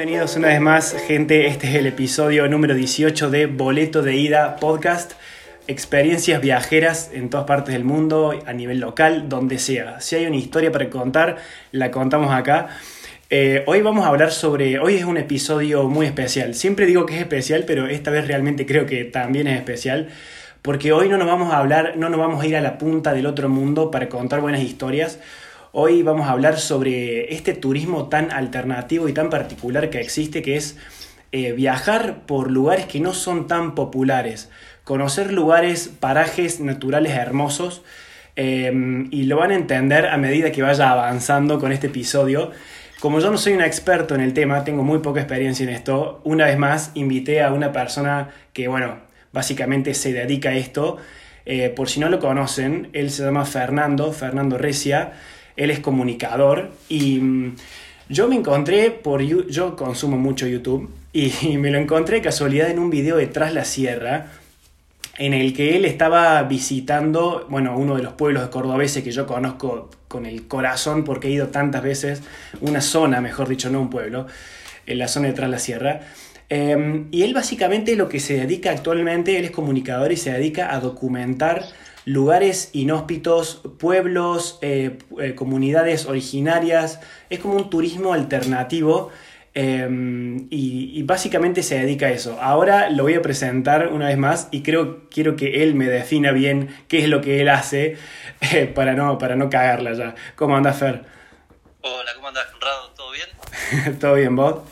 [0.00, 1.46] Bienvenidos una vez más, gente.
[1.46, 5.12] Este es el episodio número 18 de Boleto de Ida Podcast.
[5.66, 10.00] Experiencias viajeras en todas partes del mundo, a nivel local, donde sea.
[10.00, 11.36] Si hay una historia para contar,
[11.70, 12.68] la contamos acá.
[13.28, 14.78] Eh, hoy vamos a hablar sobre.
[14.78, 16.54] Hoy es un episodio muy especial.
[16.54, 20.08] Siempre digo que es especial, pero esta vez realmente creo que también es especial.
[20.62, 23.12] Porque hoy no nos vamos a hablar, no nos vamos a ir a la punta
[23.12, 25.18] del otro mundo para contar buenas historias.
[25.72, 30.56] Hoy vamos a hablar sobre este turismo tan alternativo y tan particular que existe, que
[30.56, 30.76] es
[31.30, 34.50] eh, viajar por lugares que no son tan populares,
[34.82, 37.84] conocer lugares, parajes naturales hermosos,
[38.34, 42.50] eh, y lo van a entender a medida que vaya avanzando con este episodio.
[42.98, 46.20] Como yo no soy un experto en el tema, tengo muy poca experiencia en esto,
[46.24, 48.98] una vez más invité a una persona que, bueno,
[49.32, 50.96] básicamente se dedica a esto.
[51.46, 55.12] Eh, por si no lo conocen, él se llama Fernando, Fernando Recia
[55.60, 57.56] él es comunicador y mm,
[58.08, 62.88] yo me encontré por yo consumo mucho YouTube y, me lo encontré casualidad en un
[62.88, 64.32] video de Tras la Sierra
[65.18, 69.90] en el que él estaba visitando, bueno, uno de los pueblos cordobeses que yo conozco
[70.08, 72.22] con el corazón porque he ido tantas veces,
[72.62, 74.26] una zona, mejor dicho, no un pueblo,
[74.86, 76.00] en la zona de Tras la Sierra.
[76.48, 80.74] Em, y él básicamente lo que se dedica actualmente, él es comunicador y se dedica
[80.74, 81.66] a documentar
[82.10, 87.00] lugares inhóspitos, pueblos, eh, eh, comunidades originarias.
[87.30, 89.12] Es como un turismo alternativo
[89.54, 92.38] em, y, básicamente se dedica a eso.
[92.40, 96.32] Ahora lo voy a presentar una vez más y creo, quiero que él me defina
[96.32, 97.96] bien qué es lo que él hace
[98.40, 100.14] eh, para, no, para no cagarla ya.
[100.34, 101.04] ¿Cómo anda Fer?
[101.82, 102.90] Hola, ¿cómo andas, Conrado?
[102.90, 103.98] ¿Todo bien?
[104.00, 104.62] ¿Todo bien, vos?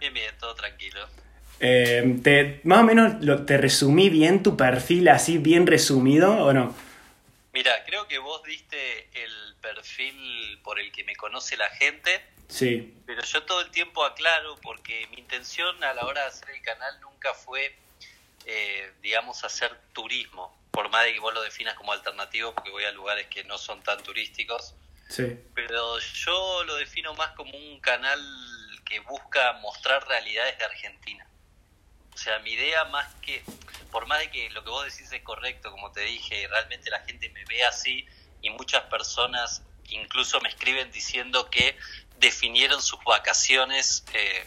[0.00, 1.00] Bien, bien, todo tranquilo.
[1.60, 6.54] Eh, te, más o menos lo, te resumí bien tu perfil así, bien resumido o
[6.54, 6.74] no?
[7.52, 12.22] Mira, creo que vos diste el perfil por el que me conoce la gente.
[12.48, 12.94] Sí.
[13.06, 16.62] Pero yo todo el tiempo aclaro porque mi intención a la hora de hacer el
[16.62, 17.76] canal nunca fue,
[18.46, 20.56] eh, digamos, hacer turismo.
[20.70, 23.58] Por más de que vos lo definas como alternativo, porque voy a lugares que no
[23.58, 24.74] son tan turísticos.
[25.08, 25.36] Sí.
[25.54, 28.20] Pero yo lo defino más como un canal
[28.84, 31.26] que busca mostrar realidades de Argentina.
[32.14, 33.42] O sea, mi idea más que,
[33.90, 37.00] por más de que lo que vos decís es correcto, como te dije, realmente la
[37.00, 38.06] gente me ve así
[38.42, 41.76] y muchas personas incluso me escriben diciendo que
[42.18, 44.44] definieron sus vacaciones eh,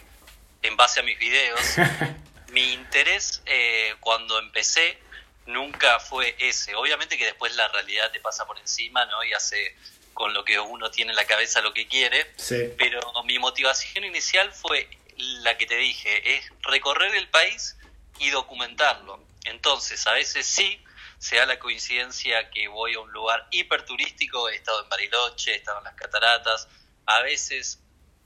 [0.62, 1.59] en base a mis videos.
[2.51, 4.97] mi interés eh, cuando empecé
[5.45, 6.75] nunca fue ese.
[6.75, 9.24] Obviamente que después la realidad te pasa por encima, ¿no?
[9.24, 9.75] Y hace
[10.13, 12.31] con lo que uno tiene en la cabeza lo que quiere.
[12.38, 12.69] Sí.
[12.78, 14.88] Pero mi motivación inicial fue
[15.18, 17.78] la que te dije, es recorrer el país
[18.19, 19.24] y documentarlo.
[19.46, 20.84] Entonces, a veces sí,
[21.19, 25.56] se da la coincidencia que voy a un lugar hiperturístico, he estado en Bariloche, he
[25.56, 26.68] estado en las cataratas,
[27.06, 27.81] a veces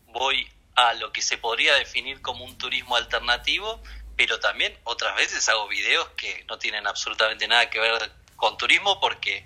[0.05, 3.81] voy a lo que se podría definir como un turismo alternativo,
[4.15, 8.99] pero también otras veces hago videos que no tienen absolutamente nada que ver con turismo
[8.99, 9.45] porque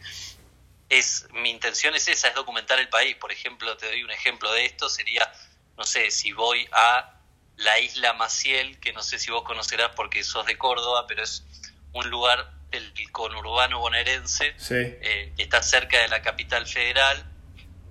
[0.89, 3.15] es mi intención es esa, es documentar el país.
[3.15, 5.31] Por ejemplo, te doy un ejemplo de esto, sería,
[5.77, 7.20] no sé, si voy a
[7.57, 11.43] la isla Maciel, que no sé si vos conocerás porque sos de Córdoba, pero es
[11.93, 17.25] un lugar del conurbano bonaerense, eh, que está cerca de la capital federal,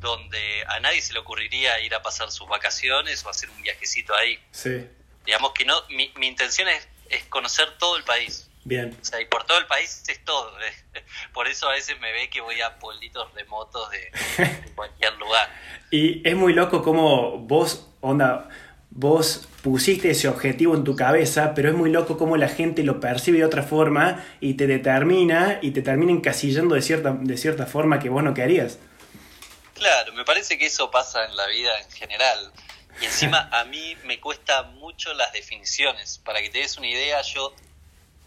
[0.00, 4.14] donde a nadie se le ocurriría ir a pasar sus vacaciones o hacer un viajecito
[4.14, 4.38] ahí.
[4.50, 4.88] Sí.
[5.26, 8.50] Digamos que no, mi, mi intención es, es conocer todo el país.
[8.64, 8.96] Bien.
[9.00, 10.52] O sea, y por todo el país es todo.
[10.60, 11.02] ¿eh?
[11.32, 15.48] Por eso a veces me ve que voy a pueblitos remotos de, de cualquier lugar.
[15.90, 18.48] y es muy loco como vos, onda,
[18.90, 23.00] vos pusiste ese objetivo en tu cabeza, pero es muy loco cómo la gente lo
[23.00, 27.66] percibe de otra forma y te determina y te termina encasillando de cierta, de cierta
[27.66, 28.78] forma que vos no querías.
[29.74, 32.52] Claro, me parece que eso pasa en la vida en general.
[33.00, 36.18] Y encima a mí me cuesta mucho las definiciones.
[36.18, 37.54] Para que te des una idea, yo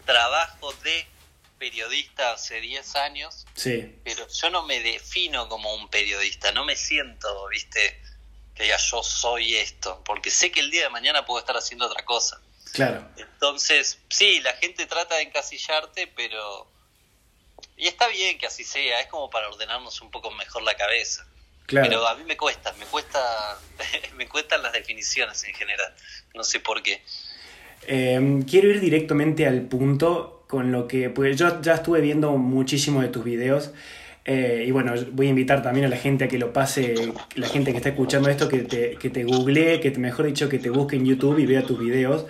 [0.04, 1.06] trabajo de
[1.58, 3.94] periodista hace 10 años, sí.
[4.04, 8.02] pero yo no me defino como un periodista, no me siento, viste,
[8.54, 11.86] que diga yo soy esto, porque sé que el día de mañana puedo estar haciendo
[11.86, 12.40] otra cosa.
[12.72, 13.06] Claro.
[13.16, 16.66] Entonces, sí, la gente trata de encasillarte, pero...
[17.76, 21.26] Y está bien que así sea, es como para ordenarnos un poco mejor la cabeza.
[21.66, 21.88] Claro.
[21.88, 23.58] Pero a mí me cuesta, me cuesta,
[24.16, 25.94] me cuestan las definiciones en general,
[26.34, 27.02] no sé por qué.
[27.86, 33.02] Eh, quiero ir directamente al punto con lo que, pues yo ya estuve viendo muchísimo
[33.02, 33.70] de tus videos
[34.24, 36.94] eh, y bueno, voy a invitar también a la gente a que lo pase,
[37.34, 40.58] la gente que está escuchando esto, que te, que te googlee, que mejor dicho, que
[40.58, 42.26] te busque en YouTube y vea tus videos.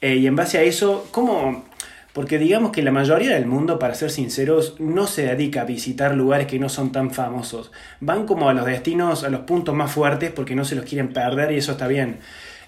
[0.00, 1.64] Eh, y en base a eso, ¿cómo...?
[2.12, 6.14] Porque digamos que la mayoría del mundo, para ser sinceros, no se dedica a visitar
[6.14, 7.72] lugares que no son tan famosos.
[7.98, 11.12] Van como a los destinos, a los puntos más fuertes porque no se los quieren
[11.12, 12.18] perder y eso está bien.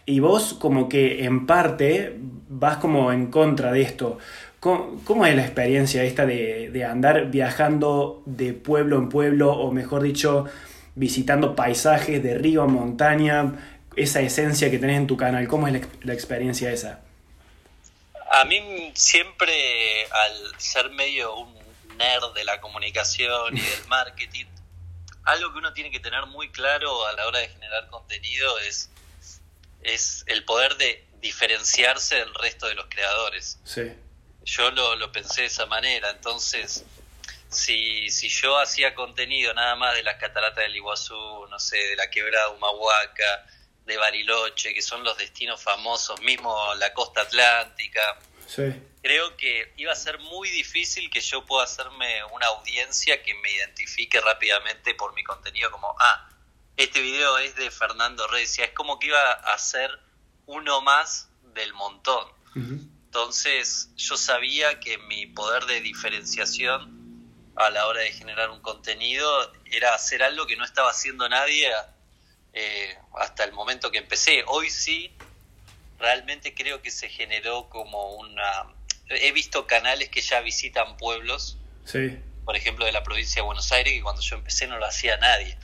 [0.04, 2.16] Y vos como que en parte
[2.48, 4.18] vas como en contra de esto.
[4.60, 10.02] ¿Cómo, es la experiencia esta de, de, andar viajando de pueblo en pueblo, o mejor
[10.02, 10.46] dicho,
[10.94, 15.46] visitando paisajes de río a montaña, esa esencia que tenés en tu canal?
[15.46, 17.00] ¿Cómo es la, la experiencia esa?
[18.32, 21.54] A mí siempre, al ser medio un
[21.96, 24.46] nerd de la comunicación y del marketing,
[25.24, 28.90] algo que uno tiene que tener muy claro a la hora de generar contenido es,
[29.82, 33.58] es el poder de diferenciarse del resto de los creadores.
[33.64, 33.92] Sí.
[34.46, 36.84] Yo lo, lo pensé de esa manera, entonces
[37.48, 41.96] si, si yo hacía contenido nada más de las cataratas del Iguazú, no sé, de
[41.96, 43.46] la quebrada Humahuaca,
[43.84, 48.00] de Bariloche, que son los destinos famosos, mismo la costa atlántica,
[49.02, 53.50] creo que iba a ser muy difícil que yo pueda hacerme una audiencia que me
[53.50, 56.28] identifique rápidamente por mi contenido como, ah,
[56.76, 59.90] este video es de Fernando Recia, es como que iba a ser
[60.46, 62.26] uno más del montón.
[63.16, 69.26] Entonces yo sabía que mi poder de diferenciación a la hora de generar un contenido
[69.72, 71.66] era hacer algo que no estaba haciendo nadie
[72.52, 74.44] eh, hasta el momento que empecé.
[74.48, 75.14] Hoy sí,
[75.98, 78.66] realmente creo que se generó como una...
[79.08, 82.18] He visto canales que ya visitan pueblos, sí.
[82.44, 85.16] por ejemplo de la provincia de Buenos Aires, que cuando yo empecé no lo hacía
[85.16, 85.56] nadie.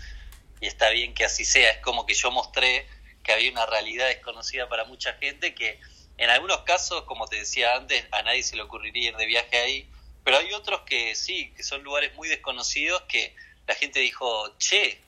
[0.62, 2.86] Y está bien que así sea, es como que yo mostré
[3.22, 5.78] que había una realidad desconocida para mucha gente que
[6.18, 9.56] en algunos casos, como te decía antes, a nadie se le ocurriría ir de viaje
[9.56, 9.88] ahí,
[10.24, 13.34] pero hay otros que sí, que son lugares muy desconocidos que
[13.66, 15.00] la gente dijo, che,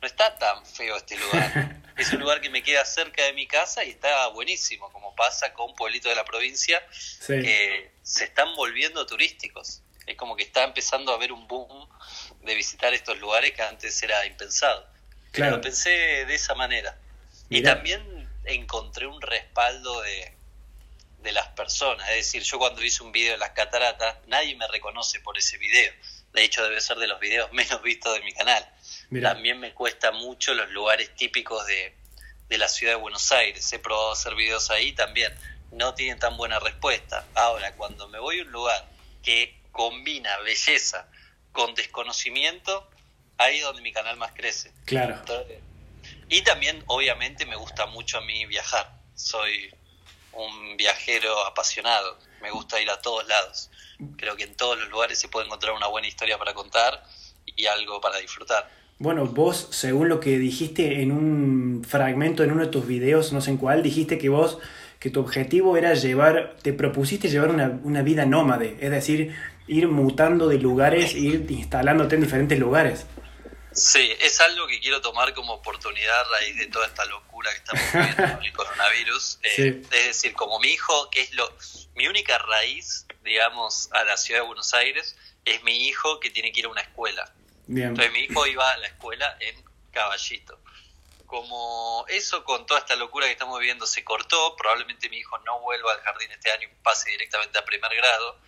[0.00, 1.80] no está tan feo este lugar.
[1.96, 5.52] es un lugar que me queda cerca de mi casa y está buenísimo, como pasa
[5.52, 6.82] con un pueblito de la provincia
[7.26, 9.82] que se están volviendo turísticos.
[10.06, 11.88] Es como que está empezando a haber un boom
[12.42, 14.86] de visitar estos lugares que antes era impensado.
[15.30, 15.56] Claro.
[15.56, 16.98] Lo pensé de esa manera.
[17.48, 20.34] Y también encontré un respaldo de,
[21.22, 22.08] de las personas.
[22.10, 25.58] Es decir, yo cuando hice un video de las cataratas, nadie me reconoce por ese
[25.58, 25.92] video.
[26.32, 28.66] De hecho, debe ser de los videos menos vistos de mi canal.
[29.22, 31.94] También me cuesta mucho los lugares típicos de,
[32.48, 33.72] de la ciudad de Buenos Aires.
[33.72, 35.32] He probado hacer videos ahí también.
[35.70, 37.26] No tienen tan buena respuesta.
[37.34, 38.88] Ahora, cuando me voy a un lugar
[39.22, 41.08] que combina belleza
[41.52, 42.88] con desconocimiento,
[43.38, 44.72] ahí es donde mi canal más crece.
[44.86, 45.22] Claro.
[46.28, 48.90] y también, obviamente, me gusta mucho a mí viajar.
[49.14, 49.72] Soy
[50.34, 52.18] un viajero apasionado.
[52.40, 53.70] Me gusta ir a todos lados.
[54.16, 57.02] Creo que en todos los lugares se puede encontrar una buena historia para contar
[57.46, 58.68] y algo para disfrutar.
[58.98, 63.40] Bueno, vos, según lo que dijiste en un fragmento en uno de tus videos, no
[63.40, 64.58] sé en cuál, dijiste que vos,
[65.00, 69.34] que tu objetivo era llevar, te propusiste llevar una, una vida nómade, es decir,
[69.66, 73.06] ir mutando de lugares, ir instalándote en diferentes lugares.
[73.74, 77.58] Sí, es algo que quiero tomar como oportunidad a raíz de toda esta locura que
[77.58, 79.38] estamos viviendo con el coronavirus.
[79.58, 81.56] Eh, es decir, como mi hijo, que es lo
[81.94, 86.52] mi única raíz, digamos, a la ciudad de Buenos Aires, es mi hijo que tiene
[86.52, 87.32] que ir a una escuela.
[87.68, 90.58] Entonces mi hijo iba a la escuela en Caballito.
[91.26, 95.60] Como eso con toda esta locura que estamos viviendo se cortó, probablemente mi hijo no
[95.60, 98.38] vuelva al jardín este año y pase directamente a primer grado.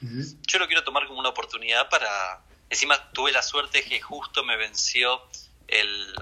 [0.47, 4.56] Yo lo quiero tomar como una oportunidad para Encima tuve la suerte que justo me
[4.56, 5.23] venció
[5.68, 6.14] el,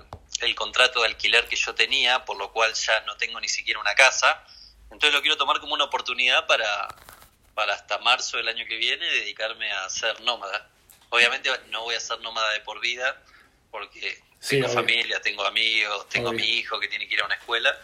[0.56, 3.94] contrato de alquiler que yo tenía, por lo cual ya no tengo ni siquiera una
[3.94, 4.44] casa.
[4.90, 6.88] Entonces lo quiero tomar como una oportunidad para,
[7.54, 10.68] para hasta marzo del año que viene dedicarme a ser nómada.
[11.11, 13.22] Obviamente no voy a ser nómada de por vida,
[13.70, 17.37] porque tengo familia, tengo amigos, tengo a mi hijo que tiene que ir a una
[17.37, 17.76] escuela,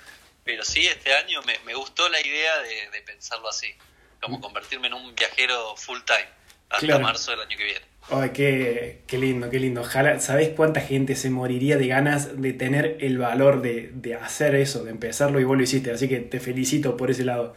[0.44, 3.74] pero sí, este año me, me gustó la idea de, pensarlo así,
[4.20, 4.40] como mm.
[4.40, 6.37] convertirme en un viajero full time
[6.70, 7.88] hasta marzo del año que viene.
[8.10, 9.82] Ay, qué, qué, lindo, qué lindo.
[9.82, 14.54] Ojalá, ¿sabés cuánta gente se moriría de ganas de tener el valor de, de, hacer
[14.54, 15.90] eso, de empezarlo y vos lo hiciste?
[15.90, 17.54] Así que te felicito por ese lado.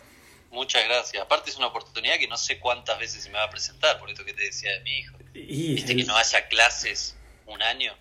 [0.51, 1.23] Muchas gracias.
[1.23, 4.09] Aparte es una oportunidad que no sé cuántas veces se me va a presentar, por
[4.09, 5.17] esto que te decía de mi hijo.
[5.33, 7.15] Y, Viste que no haya clases
[7.45, 7.95] un año,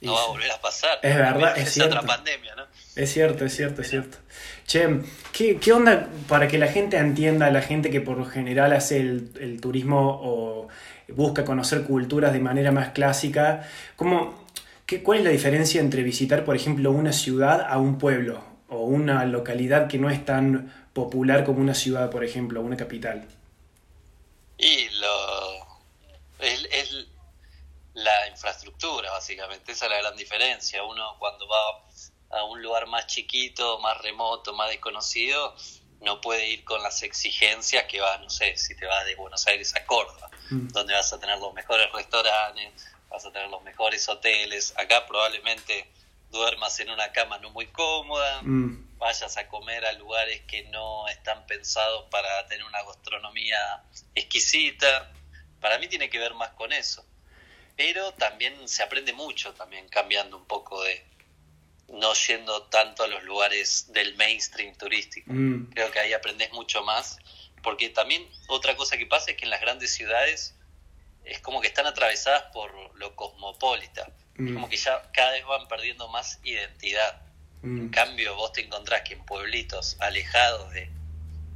[0.00, 0.98] no va a volver a pasar.
[1.02, 1.96] Es verdad, es, cierto.
[1.96, 2.64] otra pandemia, ¿no?
[2.94, 4.18] Es cierto, es cierto, es cierto.
[4.66, 5.00] Che,
[5.32, 8.98] ¿qué, ¿qué, onda para que la gente entienda, la gente que por lo general hace
[8.98, 10.68] el, el turismo o
[11.08, 13.68] busca conocer culturas de manera más clásica.
[13.96, 14.44] ¿Cómo,
[14.86, 18.84] qué, ¿Cuál es la diferencia entre visitar, por ejemplo, una ciudad a un pueblo o
[18.84, 23.26] una localidad que no es tan popular como una ciudad, por ejemplo, una capital?
[24.58, 25.66] Y lo,
[26.40, 27.06] es,
[27.96, 30.84] la infraestructura, básicamente, esa es la gran diferencia.
[30.84, 35.56] Uno cuando va a un lugar más chiquito, más remoto, más desconocido,
[36.02, 39.46] no puede ir con las exigencias que va, no sé, si te vas de Buenos
[39.46, 40.68] Aires a Córdoba, mm.
[40.68, 44.74] donde vas a tener los mejores restaurantes, vas a tener los mejores hoteles.
[44.76, 45.90] Acá probablemente
[46.30, 48.98] duermas en una cama no muy cómoda, mm.
[48.98, 53.84] vayas a comer a lugares que no están pensados para tener una gastronomía
[54.14, 55.10] exquisita.
[55.62, 57.06] Para mí tiene que ver más con eso.
[57.76, 61.04] Pero también se aprende mucho, también cambiando un poco de,
[61.88, 65.30] no yendo tanto a los lugares del mainstream turístico.
[65.32, 65.70] Mm.
[65.72, 67.18] Creo que ahí aprendes mucho más,
[67.62, 70.54] porque también otra cosa que pasa es que en las grandes ciudades
[71.24, 74.54] es como que están atravesadas por lo cosmopolita, Mm.
[74.54, 77.22] como que ya cada vez van perdiendo más identidad.
[77.62, 77.78] Mm.
[77.78, 80.90] En cambio, vos te encontrás que en pueblitos alejados de,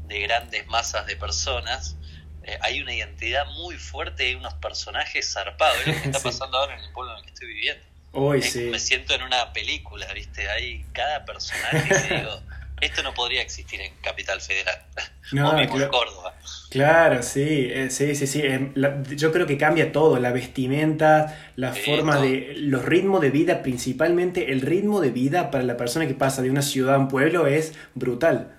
[0.06, 1.96] de grandes masas de personas,
[2.44, 5.78] eh, hay una identidad muy fuerte y unos personajes zarpados.
[5.80, 6.24] Es lo que está Sí.
[6.24, 7.84] pasando ahora en el pueblo en el que estoy viviendo.
[8.12, 8.60] Hoy Es- sí.
[8.70, 10.48] Me siento en una película, ¿viste?
[10.50, 12.40] Hay cada personaje que digo,
[12.80, 14.82] esto no podría existir en Capital Federal.
[15.32, 15.92] No, o mismo en claro.
[15.92, 16.34] Córdoba.
[16.70, 18.40] Claro, sí, eh, sí, sí, sí.
[18.42, 22.22] em, la- yo creo que cambia todo, la vestimenta, la forma todo.
[22.24, 26.42] de, los ritmos de vida, principalmente el ritmo de vida para la persona que pasa
[26.42, 28.56] de una ciudad a un pueblo es brutal.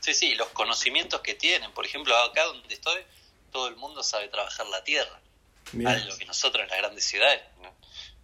[0.00, 1.72] Sí, sí, los conocimientos que tienen.
[1.72, 3.00] Por ejemplo, acá donde estoy,
[3.52, 5.20] todo el mundo sabe trabajar la tierra.
[5.72, 5.92] Mirá.
[5.92, 7.74] Algo que nosotros en las grandes ciudades no,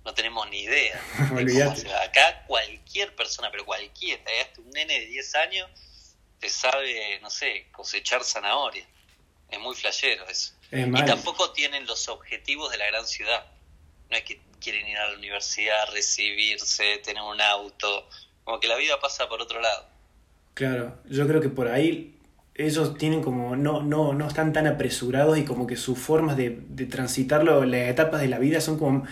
[0.05, 1.01] no tenemos ni idea.
[2.03, 5.71] Acá cualquier persona, pero cualquiera, hasta un nene de 10 años,
[6.41, 8.87] te sabe, no sé, cosechar zanahoria.
[9.49, 10.55] Es muy flashero eso.
[10.71, 11.05] Es Y mal.
[11.05, 13.47] tampoco tienen los objetivos de la gran ciudad.
[14.11, 18.09] No es que quieren ir a la universidad, recibirse, tener un auto.
[18.45, 19.89] Como que la vida pasa por otro lado.
[20.57, 22.19] Claro, yo creo que por ahí
[22.55, 26.63] ellos tienen como, no, no, no están tan apresurados y como que sus formas de,
[26.71, 29.07] de transitarlo, las etapas de la vida son como,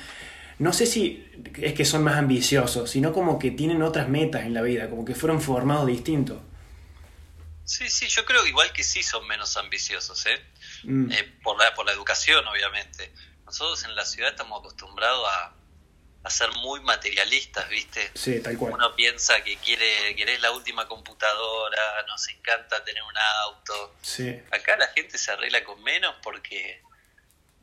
[0.59, 1.27] no sé si
[1.59, 5.05] es que son más ambiciosos, sino como que tienen otras metas en la vida, como
[5.07, 6.39] que fueron formados distintos.
[7.65, 10.41] Sí, sí, yo creo igual que sí son menos ambiciosos, ¿eh?
[10.85, 13.13] Mm, Eh, por, la, por la educación, obviamente.
[13.47, 15.57] Nosotros en la ciudad estamos acostumbrados a,
[16.25, 18.11] a ser muy materialistas, ¿viste?
[18.15, 18.73] sí, tal cual.
[18.75, 23.95] Uno piensa que quiere, querés la última computadora, nos encanta tener un auto.
[24.03, 26.83] Sí, Acá la gente se arregla con menos porque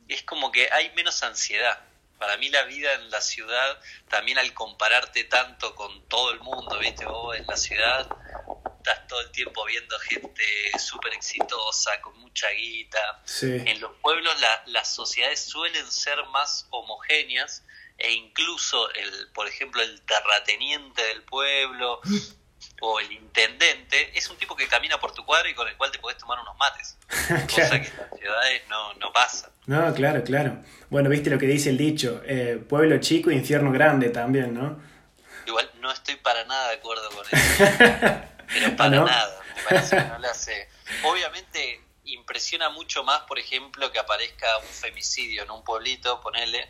[0.08, 1.78] es como que hay menos ansiedad.
[2.18, 6.78] Para mí la vida en la ciudad, también al compararte tanto con todo el mundo,
[6.78, 7.04] ¿viste?
[7.04, 8.08] Vos en la ciudad
[8.78, 10.44] estás todo el tiempo viendo gente
[10.78, 13.22] súper exitosa, con mucha guita.
[13.24, 17.64] sí, En los pueblos la- las sociedades suelen ser más homogéneas
[18.02, 22.00] e incluso, el, por ejemplo, el terrateniente del pueblo
[22.80, 25.92] o el intendente es un tipo que camina por tu cuadra y con el cual
[25.92, 26.98] te podés tomar unos mates.
[27.48, 29.52] Cosa que en las ciudades no, no pasa.
[29.66, 30.58] No, claro, claro.
[30.90, 34.82] Bueno, viste lo que dice el dicho, eh, pueblo chico, infierno grande también, ¿no?
[35.46, 37.64] Igual no estoy para nada de acuerdo con eso.
[38.48, 39.06] Pero para ¿Ah, no?
[39.06, 39.40] nada.
[39.54, 40.68] Me parece que no le hace.
[41.04, 46.68] Obviamente impresiona mucho más, por ejemplo, que aparezca un femicidio en un pueblito, ponele,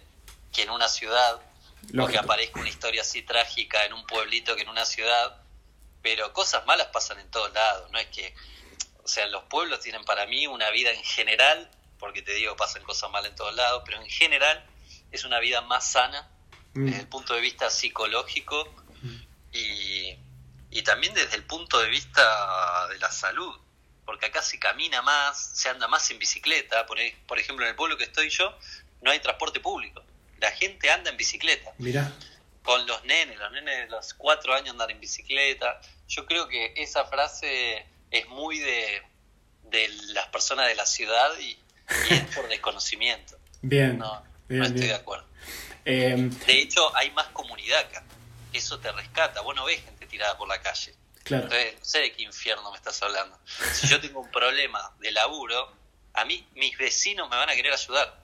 [0.52, 1.37] que en una ciudad.
[1.37, 2.21] O que Lógico.
[2.23, 5.37] aparezca una historia así trágica en un pueblito que en una ciudad.
[6.02, 7.90] Pero cosas malas pasan en todos lados.
[7.90, 8.35] No es que.
[9.04, 11.68] O sea, los pueblos tienen para mí una vida en general,
[11.99, 14.64] porque te digo, pasan cosas malas en todos lados, pero en general
[15.11, 16.28] es una vida más sana
[16.75, 18.66] Mm, desde el punto de vista psicológico
[19.52, 20.16] y,
[20.71, 23.54] y también desde el punto de vista de la salud,
[24.06, 27.71] porque acá se camina más, se anda más en bicicleta, por, e- por ejemplo en
[27.71, 28.56] el pueblo que estoy yo
[29.02, 30.02] no hay transporte público,
[30.42, 32.12] la gente anda en bicicleta, Mirá,
[32.62, 36.75] con los nenes, los nenes de los cuatro años andan en bicicleta, yo creo que
[36.76, 39.02] esa frase es muy de,
[39.70, 41.58] de las personas de la ciudad y,
[42.11, 44.92] y es por desconocimiento, bien, no, bien, no estoy bien.
[44.92, 45.26] de acuerdo.
[45.84, 46.14] Eh,
[46.46, 48.04] De hecho, hay más comunidad acá.
[48.52, 49.40] Eso te rescata.
[49.40, 50.94] Vos no ves gente tirada por la calle.
[51.25, 53.37] claro, Entonces, no sé de qué infierno me estás hablando.
[53.72, 55.72] Si yo tengo un problema de laburo,
[56.14, 58.22] a mí mis vecinos me van a querer ayudar.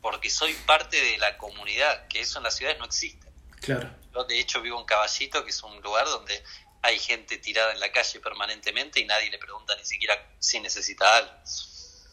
[0.00, 3.26] Porque soy parte de la comunidad, que eso en las ciudades no existe.
[3.60, 3.90] claro.
[4.14, 6.42] Yo, de hecho, vivo en Caballito, que es un lugar donde
[6.82, 11.16] hay gente tirada en la calle permanentemente y nadie le pregunta ni siquiera si necesita
[11.18, 11.32] algo.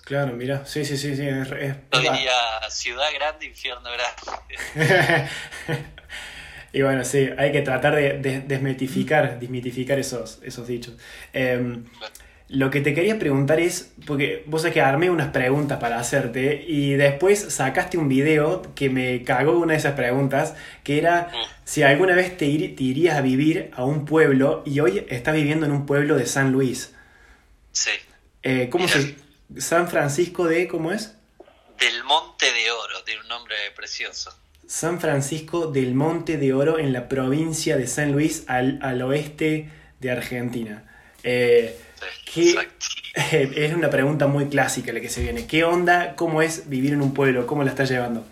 [0.04, 5.30] Claro, mira, sí, sí, sí, sí, es, es- Yo diría ciudad grande, infierno grande.
[6.74, 10.96] y bueno, sí, hay que tratar de, de- desmitificar, desmitificar esos, esos dichos.
[11.32, 11.84] Eh,
[12.56, 16.64] lo que te quería preguntar es, porque vos sabés que armé unas preguntas para hacerte
[16.68, 21.36] y después sacaste un video que me cagó una de esas preguntas, que era Mm.
[21.66, 25.34] si alguna vez te, ir- te irías a vivir a un pueblo y hoy estás
[25.34, 26.94] viviendo en un pueblo de San Luis.
[27.72, 27.92] Sí.
[28.44, 29.00] Eh, ¿Cómo Mira.
[29.02, 29.16] se...?
[29.58, 30.68] San Francisco de...
[30.68, 31.16] ¿Cómo es?
[31.80, 34.32] Del Monte de Oro, tiene un nombre precioso.
[34.68, 39.70] San Francisco del Monte de Oro en la provincia de San Luis al, al oeste
[40.00, 40.84] de Argentina.
[41.24, 41.78] Eh,
[42.26, 42.86] Sí, ¿Qué- exacto.
[43.62, 45.46] es una pregunta muy clásica la que se viene.
[45.48, 46.16] ¿Qué onda?
[46.16, 47.46] ¿Cómo es vivir en un pueblo?
[47.46, 48.26] ¿Cómo la estás llevando?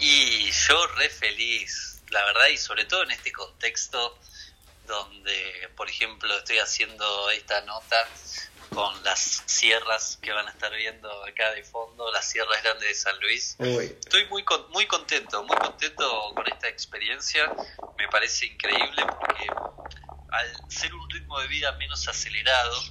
[0.00, 4.18] Y yo re feliz, la verdad, y sobre todo en este contexto
[4.86, 7.96] donde, por ejemplo, estoy haciendo esta nota
[8.70, 12.94] con las sierras que van a estar viendo acá de fondo, las sierras grandes de
[12.94, 13.56] San Luis.
[13.60, 17.52] Estoy muy muy contento, muy contento con esta experiencia.
[17.98, 19.46] Me parece increíble porque
[20.32, 22.82] al ser un ritmo de vida menos acelerado,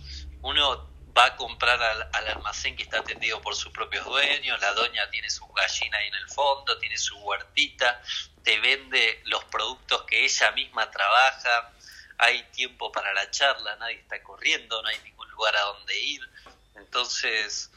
[0.42, 5.10] uno va a comprar al, almacén que está atendido por sus propios dueños, la doña
[5.10, 8.02] tiene su gallina ahí en el fondo, tiene su huertita,
[8.44, 11.74] te vende los productos que ella misma trabaja,
[12.18, 16.22] hay tiempo para la charla, nadie está corriendo, no hay ningún lugar a donde ir.
[16.76, 17.72] Entonces,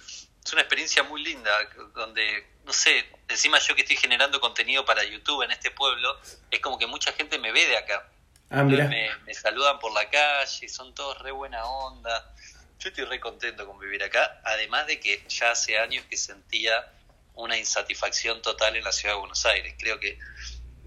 [0.45, 1.51] es una experiencia muy linda,
[1.95, 6.61] donde, no sé, encima yo que estoy generando contenido para YouTube en este pueblo, es
[6.61, 8.07] como que mucha gente me ve de acá.
[8.55, 12.35] Ah, me, me, saludan por la calle, son todos re buena onda.
[12.79, 16.93] Yo estoy re contento con vivir acá, además de que ya hace años que sentía
[17.35, 19.75] una insatisfacción total en la ciudad de Buenos Aires.
[19.79, 20.19] Creo que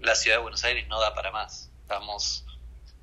[0.00, 1.70] la ciudad de Buenos Aires no da para más.
[1.82, 2.44] Estamos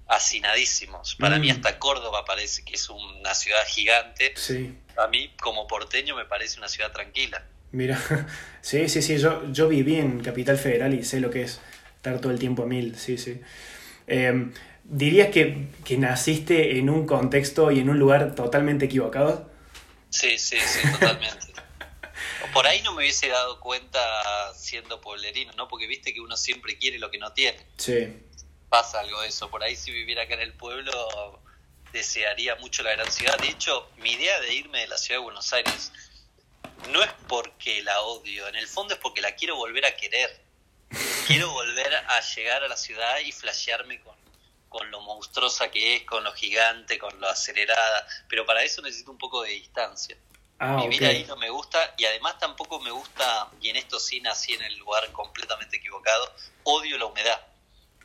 [0.07, 1.15] hacinadísimos.
[1.15, 1.55] Para mí mm.
[1.55, 4.34] hasta Córdoba parece que es una ciudad gigante.
[4.36, 4.77] Sí.
[4.98, 7.43] A mí como porteño me parece una ciudad tranquila.
[7.72, 8.00] Mira,
[8.62, 11.60] sí, sí, sí, yo, yo viví en Capital Federal y sé lo que es
[11.95, 13.41] estar todo el tiempo a mil, sí, sí.
[14.07, 19.50] Em, ¿Dirías que, que, naciste en un contexto y en un lugar totalmente equivocado?
[20.12, 21.47] Sí, sí, sí, totalmente.
[22.53, 24.00] Por ahí no me hubiese dado cuenta
[24.53, 25.67] siendo pueblerino, ¿no?
[25.67, 27.57] Porque viste que uno siempre quiere lo que no tiene.
[27.77, 28.13] Sí
[28.75, 29.50] pasa algo de eso.
[29.50, 31.41] Por ahí si viviera acá en el pueblo
[31.93, 33.38] desearía mucho la gran ciudad.
[33.39, 35.93] De hecho, mi idea de irme de la ciudad de Buenos Aires
[36.91, 40.44] no es porque la odio, en el fondo es porque la quiero volver a querer.
[41.27, 44.15] Quiero volver a llegar a la ciudad y flashearme con,
[44.70, 49.12] con lo monstruosa que es, con lo gigante, con lo acelerada, pero para eso necesito
[49.12, 50.17] un poco de distancia.
[50.60, 54.22] Ah, Vivir ahí no me gusta y además tampoco me gusta, y en esto sí
[54.22, 56.33] nací en el lugar completamente equivocado,
[56.64, 57.42] odio la humedad.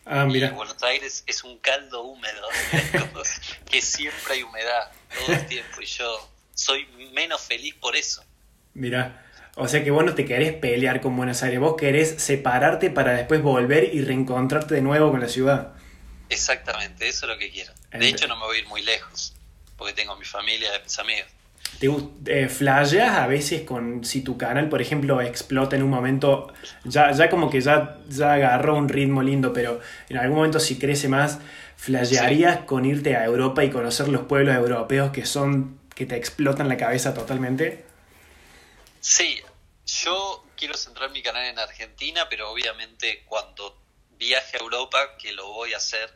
[0.04, 0.50] Ah, mira.
[0.50, 2.48] Buenos Aires es un caldo húmedo,
[3.70, 8.24] que siempre hay humedad todo el tiempo y yo soy menos feliz por eso.
[8.74, 12.90] Mira, o sea que vos no te querés pelear con Buenos Aires, vos querés separarte
[12.90, 15.72] para después volver y reencontrarte de nuevo con la ciudad.
[16.28, 17.72] Exactamente, eso es lo que quiero.
[17.92, 19.34] De hecho no me voy a ir muy lejos,
[19.76, 21.26] porque tengo mi familia, mis amigos.
[21.78, 21.88] ¿Te
[22.26, 26.52] eh, flasheas a veces con si tu canal, por ejemplo, explota en un momento,
[26.84, 30.78] ya, ya como que ya, ya agarró un ritmo lindo, pero en algún momento si
[30.78, 31.38] crece más,
[31.76, 36.68] flashearías con irte a Europa y conocer los pueblos europeos que son, que te explotan
[36.68, 37.84] la cabeza totalmente?
[39.00, 39.42] Sí,
[39.86, 43.80] yo quiero centrar mi canal en Argentina, pero obviamente cuando
[44.12, 46.12] viaje a Europa, que lo voy a hacer,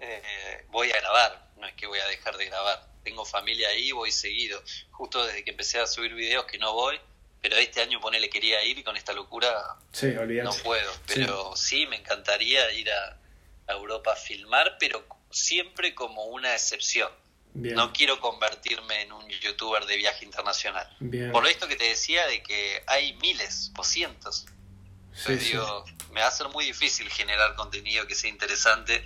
[0.00, 3.92] eh, voy a grabar, no es que voy a dejar de grabar tengo familia ahí,
[3.92, 4.62] voy seguido.
[4.90, 7.00] Justo desde que empecé a subir videos que no voy,
[7.40, 10.92] pero este año ponele quería ir y con esta locura no puedo.
[11.06, 11.86] Pero sí.
[11.86, 13.16] me encantaría ir a,
[13.68, 17.10] Europa a filmar, pero siempre como una excepción.
[17.58, 20.88] No quiero convertirme en un youtuber de viaje internacional.
[21.32, 24.46] Por esto que te decía de que hay miles o cientos.
[25.26, 29.04] digo, me va a ser muy difícil generar contenido que sea interesante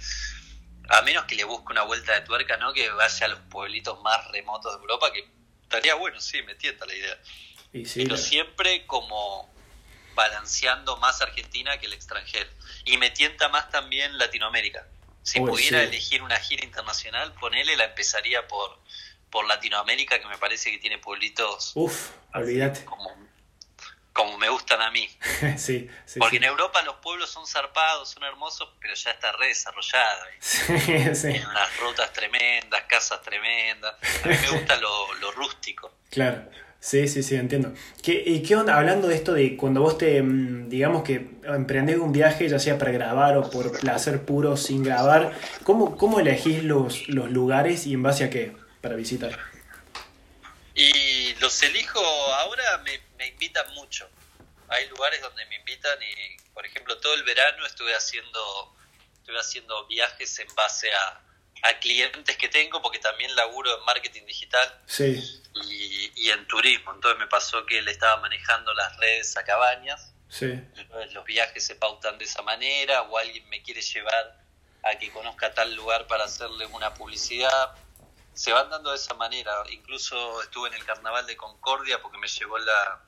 [0.88, 2.72] a menos que le busque una vuelta de tuerca, ¿no?
[2.72, 5.26] Que vaya a los pueblitos más remotos de Europa, que
[5.62, 7.18] estaría bueno, sí, me tienta la idea.
[7.72, 9.50] Pero siempre como
[10.14, 12.50] balanceando más Argentina que el extranjero.
[12.84, 14.86] Y me tienta más también Latinoamérica.
[15.22, 18.78] Si pudiera elegir una gira internacional, ponele, la empezaría por,
[19.30, 21.72] por Latinoamérica, que me parece que tiene pueblitos.
[21.74, 22.84] Uf, olvídate.
[22.84, 23.10] Como
[24.12, 25.08] como me gustan a mí.
[25.56, 29.48] sí, sí, Porque en Europa los pueblos son zarpados, son hermosos, pero ya está re
[29.48, 30.24] desarrollado.
[30.66, 33.94] Tienen unas rutas tremendas, casas tremendas.
[34.24, 35.92] A mí me gusta lo, rústico.
[36.10, 36.44] Claro.
[36.82, 37.72] Sí, sí, sí, entiendo.
[38.02, 38.76] ¿Qué, ¿Y qué onda?
[38.76, 42.76] Hablando de esto de cuando vos te, mm, digamos que emprendés un viaje, ya sea
[42.76, 47.94] para grabar o por placer puro sin grabar, ¿cómo, cómo elegís los, los lugares y
[47.94, 49.38] en base a qué para visitar?
[50.74, 54.08] Y los elijo, ahora me, me invitan mucho.
[54.66, 58.74] Hay lugares donde me invitan y, por ejemplo, todo el verano estuve haciendo,
[59.20, 61.20] estuve haciendo viajes en base a,
[61.62, 65.22] a clientes que tengo, porque también laburo en marketing digital sí.
[65.54, 65.81] y,
[66.22, 66.92] y, en turismo.
[66.94, 70.14] Entonces me pasó que le estaba manejando las redes a cabañas.
[70.28, 70.58] Sí.
[71.12, 74.40] los viajes se pautan de esa manera, o alguien me quiere llevar
[74.82, 77.76] a que conozca tal lugar para hacerle una publicidad
[78.34, 79.52] se van dando de esa manera.
[79.70, 83.02] Incluso estuve en el carnaval de Concordia porque me llevó la,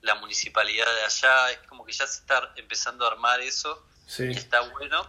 [0.00, 1.50] la municipalidad de allá.
[1.50, 3.86] Es como que ya se está empezando a armar eso
[4.18, 5.08] y está bueno.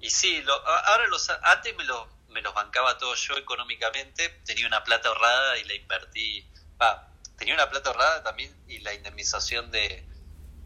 [0.00, 4.28] Y sí, lo, ahora los antes me, lo, me los bancaba todo yo económicamente.
[4.44, 6.46] Tenía una plata ahorrada y la invertí.
[7.36, 10.04] Tenía una plata ahorrada también y la indemnización de,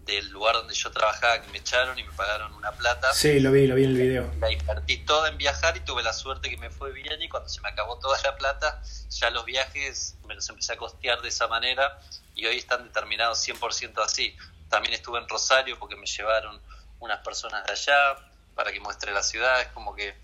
[0.06, 3.12] del lugar donde yo trabajaba que me echaron y me pagaron una plata.
[3.12, 4.34] Sí, lo vi, lo vi en el video.
[4.40, 7.48] La invertí toda en viajar y tuve la suerte que me fue bien y cuando
[7.48, 11.28] se me acabó toda la plata, ya los viajes me los empecé a costear de
[11.28, 12.00] esa manera
[12.34, 14.36] y hoy están determinados 100% así.
[14.68, 16.60] También estuve en Rosario porque me llevaron
[17.00, 18.16] unas personas de allá
[18.54, 19.60] para que muestre la ciudad.
[19.60, 20.14] Es como que,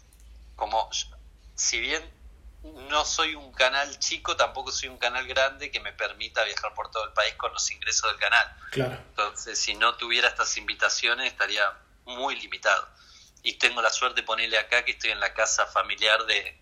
[0.57, 0.90] como,
[1.55, 2.03] si bien
[2.62, 6.90] no soy un canal chico, tampoco soy un canal grande que me permita viajar por
[6.90, 8.57] todo el país con los ingresos del canal.
[8.70, 8.99] Claro.
[9.11, 11.64] Entonces, si no tuviera estas invitaciones, estaría
[12.05, 12.87] muy limitado.
[13.42, 16.61] Y tengo la suerte de ponerle acá que estoy en la casa familiar de,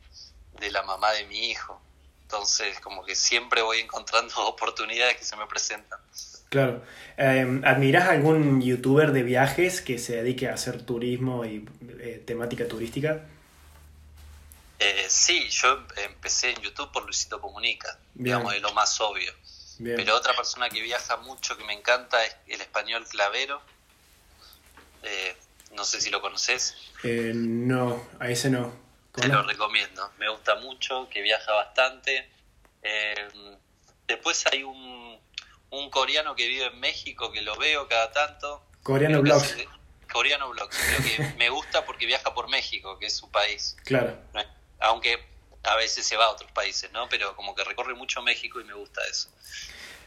[0.60, 1.80] de la mamá de mi hijo.
[2.22, 5.98] Entonces, como que siempre voy encontrando oportunidades que se me presentan.
[6.48, 6.82] Claro.
[7.16, 12.68] Eh, ¿Admirás algún youtuber de viajes que se dedique a hacer turismo y eh, temática
[12.68, 13.26] turística?
[14.78, 19.32] Eh, sí, yo empecé en YouTube por Luisito Comunica, digamos, es lo más obvio.
[19.82, 23.60] Pero otra persona que viaja mucho que me encanta es el español Clavero.
[25.02, 25.36] Eh,
[25.74, 26.76] no sé si lo conoces.
[27.04, 28.72] Eh, no, a ese no.
[29.12, 32.30] Te lo recomiendo, me gusta mucho, que viaja bastante.
[34.06, 35.18] después hay un,
[35.70, 38.64] un coreano que vive en México que lo veo cada tanto.
[38.84, 39.56] Coreano Vlogs.
[40.12, 43.76] Coreano Vlogs, creo que me gusta porque viaja por México, que es su país.
[43.84, 44.16] Claro
[44.80, 45.18] aunque
[45.64, 47.08] a veces se va a otros países, ¿no?
[47.08, 49.28] Pero como que recorre mucho México y me gusta eso.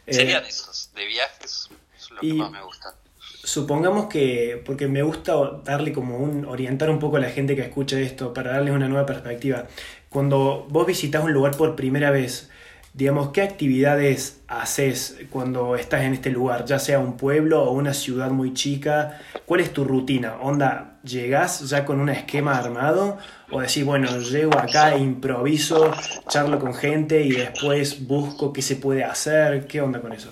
[0.05, 2.95] Eh, Serían esos, de viajes, es lo que más me gusta.
[3.43, 7.61] Supongamos que, porque me gusta darle como un, orientar un poco a la gente que
[7.61, 9.67] escucha esto, para darles una nueva perspectiva.
[10.09, 12.49] Cuando vos visitas un lugar por primera vez,
[12.93, 16.65] digamos, ¿qué actividades haces cuando estás en este lugar?
[16.65, 19.21] Ya sea un pueblo o una ciudad muy chica.
[19.45, 20.37] ¿Cuál es tu rutina?
[20.41, 23.17] ¿Onda, llegás ya con un esquema armado?
[23.49, 25.91] ¿O decís, bueno, llego acá, improviso,
[26.27, 29.67] charlo con gente y después busco qué se puede hacer?
[29.67, 30.29] ¿Qué onda con eso?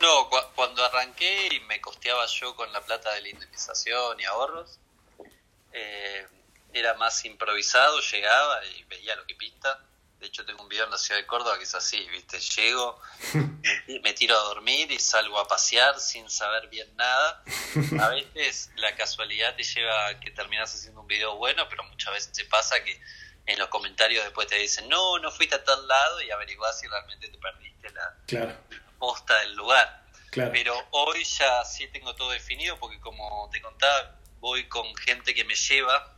[0.00, 4.78] No, cuando arranqué y me costeaba yo con la plata de la indemnización y ahorros,
[5.72, 6.26] eh,
[6.72, 9.87] era más improvisado, llegaba y veía lo que pinta
[10.20, 12.40] de hecho, tengo un video en la ciudad de Córdoba que es así, ¿viste?
[12.40, 13.00] Llego,
[14.02, 17.44] me tiro a dormir y salgo a pasear sin saber bien nada.
[18.00, 22.12] A veces la casualidad te lleva a que terminas haciendo un video bueno, pero muchas
[22.14, 23.00] veces te pasa que
[23.46, 26.88] en los comentarios después te dicen, no, no fuiste a tal lado y averiguás si
[26.88, 28.58] realmente te perdiste la,
[28.98, 30.04] posta del lugar.
[30.32, 35.44] Pero hoy ya sí tengo todo definido porque como te contaba, voy con gente que
[35.44, 36.14] me lleva.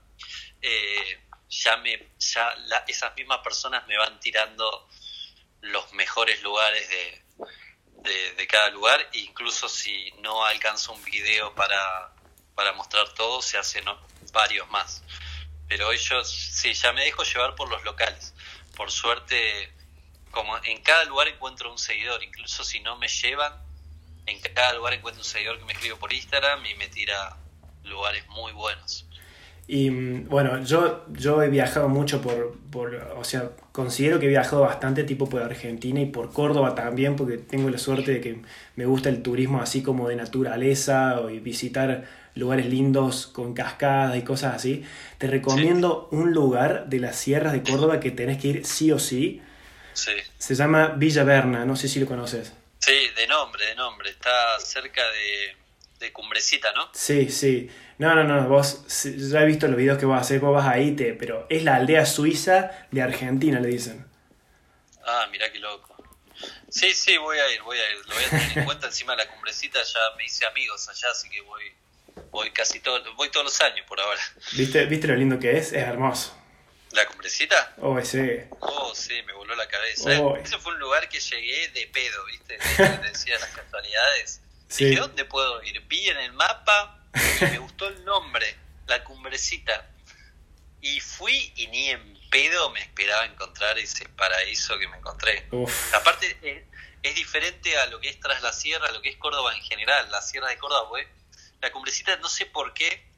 [0.62, 2.54] Eh, ya me ya
[2.86, 4.88] esas mismas personas me van tirando
[5.60, 9.08] los mejores lugares de, de, cada lugar.
[9.12, 12.14] Incluso si no alcanzo un video para,
[12.54, 13.84] para mostrar todo se hacen
[14.32, 15.02] varios más.
[15.68, 18.32] Pero ellos sí ya me dejo llevar por los locales.
[18.76, 19.74] Por suerte
[20.30, 22.22] como en cada lugar encuentro un seguidor.
[22.22, 23.52] Incluso si no me llevan
[24.26, 27.36] en cada lugar encuentro un seguidor que me escribe por Instagram y me tira
[27.82, 29.09] lugares muy buenos
[29.66, 34.28] y mm, bueno, yo, yo he viajado mucho por, por, o sea, considero que he
[34.28, 38.42] viajado bastante tipo por Argentina y por Córdoba también, porque tengo la suerte de que
[38.76, 44.22] me gusta el turismo así como de naturaleza y visitar lugares lindos con cascadas y
[44.22, 44.84] cosas así.
[45.18, 48.98] Te recomiendo un lugar de las sierras de Córdoba que tenés que ir sí o
[48.98, 49.42] sí.
[49.92, 50.12] Sí.
[50.38, 52.54] Se llama Villa Berna, no sé si lo conoces.
[52.78, 54.10] Sí, de nombre, de nombre.
[54.10, 55.56] Está cerca de,
[56.04, 56.88] de Cumbrecita, ¿no?
[56.92, 57.68] Sí, sí.
[58.00, 60.96] No, no, no, vos ya he visto los videos que vos haces, vos vas ahí,
[60.96, 64.06] te, pero es la aldea suiza de Argentina, le dicen.
[65.04, 66.02] Ah, mirá qué loco.
[66.70, 67.98] Sí, sí, voy a ir, voy a ir.
[68.08, 71.08] Lo voy a tener en cuenta encima de la cumbrecita, ya me hice amigos allá,
[71.12, 71.62] así que voy,
[72.30, 74.20] voy casi todo, voy todos los años por ahora.
[74.52, 75.74] ¿Viste, ¿Viste lo lindo que es?
[75.74, 76.34] Es hermoso.
[76.92, 77.74] ¿La cumbrecita?
[77.82, 78.30] Oh, sí.
[78.60, 80.18] Oh, sí, me voló la cabeza.
[80.22, 80.36] Oh.
[80.38, 82.56] Ese fue un lugar que llegué de pedo, ¿viste?
[82.78, 84.40] Te decía las casualidades.
[84.68, 84.86] Sí.
[84.86, 85.82] Dije, ¿dónde puedo ir?
[85.82, 86.99] Vi en el mapa,
[87.40, 89.90] me gustó el nombre, la cumbrecita.
[90.82, 95.46] Y fui y ni en pedo me esperaba encontrar ese paraíso que me encontré.
[95.94, 96.62] Aparte, es,
[97.02, 99.62] es, diferente a lo que es Tras la Sierra, a lo que es Córdoba en
[99.62, 100.10] general.
[100.10, 100.98] La Sierra de Córdoba.
[101.60, 103.09] La cumbrecita, no sé por qué,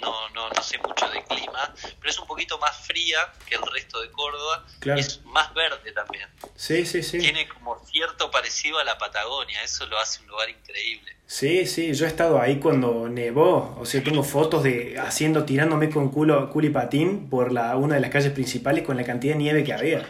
[0.00, 3.62] no, no, no sé mucho de clima, pero es un poquito más fría que el
[3.62, 4.66] resto de Córdoba.
[4.96, 6.28] Es más verde también.
[6.54, 7.18] Sí, sí, sí.
[7.18, 11.16] Tiene como cierto parecido a la Patagonia, eso lo hace un lugar increíble.
[11.26, 15.90] Sí, sí, yo he estado ahí cuando nevó, o sea, tengo fotos de haciendo, tirándome
[15.90, 19.34] con culo, culo y patín por la, una de las calles principales con la cantidad
[19.34, 20.08] de nieve que había.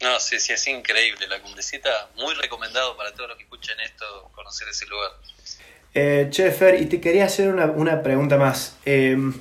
[0.00, 1.26] No, sí, sí, es increíble.
[1.26, 5.10] La cumbrecita, muy recomendado para todos los que escuchen esto, conocer ese lugar.
[5.94, 8.76] Eh, Chefer, y te quería hacer una, pregunta más.
[8.84, 9.34] Em,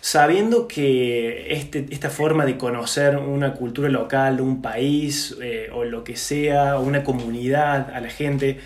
[0.00, 6.04] sabiendo que este, esta forma de conocer una cultura local, un país eh, o lo
[6.04, 8.60] que sea, o una comunidad, a la gente,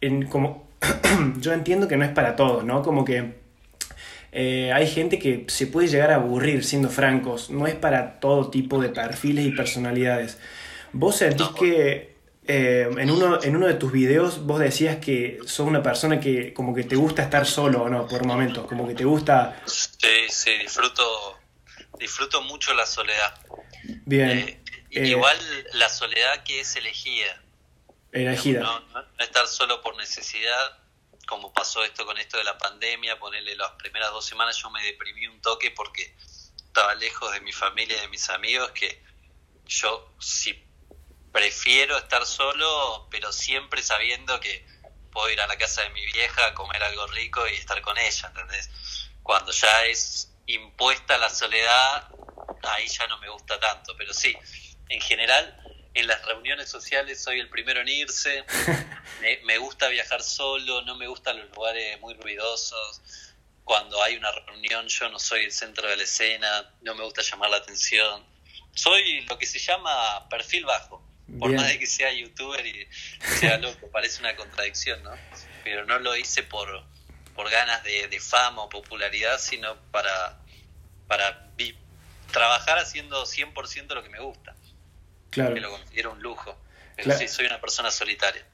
[0.00, 0.68] en, como
[1.40, 2.82] yo entiendo que no es para todos, ¿no?
[2.82, 3.34] Como que
[4.32, 8.50] eh, hay gente que se puede llegar a aburrir, siendo francos, no es para todo
[8.50, 10.38] tipo de perfiles y personalidades.
[10.92, 12.13] ¿Vos sentís que
[12.46, 16.52] eh, en, uno, en uno de tus videos vos decías que sos una persona que
[16.52, 19.62] como que te gusta estar solo o no, por momentos, como que te gusta...
[19.66, 21.40] Sí, sí, disfruto,
[21.98, 23.34] disfruto mucho la soledad.
[24.04, 24.30] Bien.
[24.30, 25.38] Eh, eh, igual
[25.72, 27.42] la soledad que es elegida.
[28.12, 28.60] Elegida.
[28.60, 30.78] No, no, estar solo por necesidad,
[31.26, 34.82] como pasó esto con esto de la pandemia, ponerle las primeras dos semanas yo me
[34.82, 36.14] deprimí un toque porque
[36.56, 39.02] estaba lejos de mi familia y de mis amigos que
[39.66, 40.62] yo si
[41.34, 44.64] prefiero estar solo, pero siempre sabiendo que
[45.10, 47.98] puedo ir a la casa de mi vieja a comer algo rico y estar con
[47.98, 48.70] ella, ¿entendés?
[49.20, 52.08] Cuando ya es impuesta la soledad,
[52.62, 54.32] ahí ya no me gusta tanto, pero sí,
[54.88, 55.60] en general
[55.94, 58.44] en las reuniones sociales soy el primero en irse,
[59.44, 63.02] me, gusta viajar solo, no me gustan los lugares muy ruidosos,
[63.64, 67.22] cuando hay una reunión yo no soy el centro de la escena, no me gusta
[67.22, 68.24] llamar la atención,
[68.72, 72.86] soy lo que se llama perfil bajo, por más de que sea youtuber y
[73.38, 75.12] sea loco, parece una contradicción, ¿no?
[75.62, 76.68] Pero no lo hice por,
[77.34, 80.38] por ganas de, fama o popularidad, sino para,
[81.06, 81.50] para
[82.30, 84.54] trabajar haciendo 100% lo que me gusta.
[85.30, 85.54] Claro.
[85.54, 86.56] Que lo considero un lujo.
[86.96, 88.44] Pero sí, soy una persona solitaria.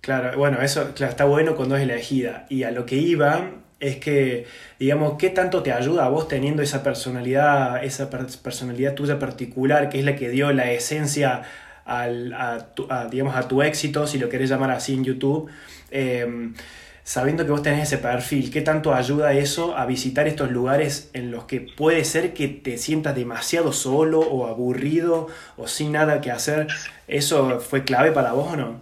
[0.00, 2.46] Claro, bueno, eso está bueno cuando es elegida.
[2.50, 4.46] Y a lo que iba es que,
[4.78, 9.98] digamos, ¿qué tanto te ayuda a vos teniendo esa personalidad, esa personalidad tuya particular, que
[9.98, 11.42] es la que dio la esencia
[11.84, 15.50] al, a, tu, digamos, a tu éxito, si lo querés llamar así en YouTube,
[15.90, 16.54] em,
[17.02, 21.30] sabiendo que vos tenés ese perfil, ¿qué tanto ayuda eso a visitar estos lugares en
[21.30, 26.30] los que puede ser que te sientas demasiado solo o aburrido o sin nada que
[26.30, 26.68] hacer?
[27.06, 28.80] ¿Eso fue clave para vos o no?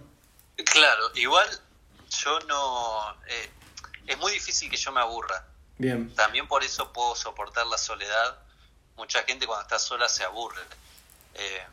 [0.55, 1.47] Claro, igual
[2.09, 3.11] yo no...
[3.27, 3.49] Eh,
[4.07, 5.45] es muy difícil que yo me aburra.
[5.77, 6.13] Bien.
[6.15, 8.37] También por eso puedo soportar la soledad.
[8.95, 10.61] Mucha gente cuando está sola se aburre.
[11.33, 11.63] Eh,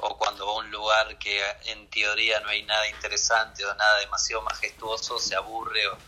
[0.00, 3.98] o cuando va a un lugar que en teoría no hay nada interesante o nada
[4.00, 5.86] demasiado majestuoso, se aburre.
[5.88, 5.98] O...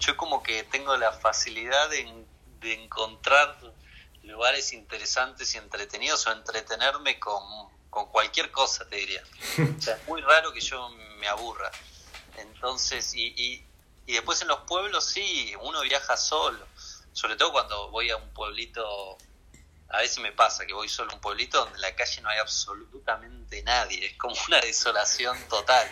[0.00, 2.26] Yo como que tengo la facilidad de,
[2.60, 3.56] encontrar
[4.22, 7.42] lugares interesantes y entretenidos o entretenerme con,
[7.90, 9.22] cualquier cosa, te diría.
[9.78, 11.70] O sea, es muy raro que yo me aburra.
[12.36, 13.66] Entonces, y, y,
[14.06, 16.66] y después en los pueblos sí, uno viaja solo,
[17.12, 19.18] sobre todo cuando voy a un pueblito
[19.90, 22.28] a veces me pasa que voy solo a un pueblito donde en la calle no
[22.28, 25.88] hay absolutamente nadie, es como una desolación total.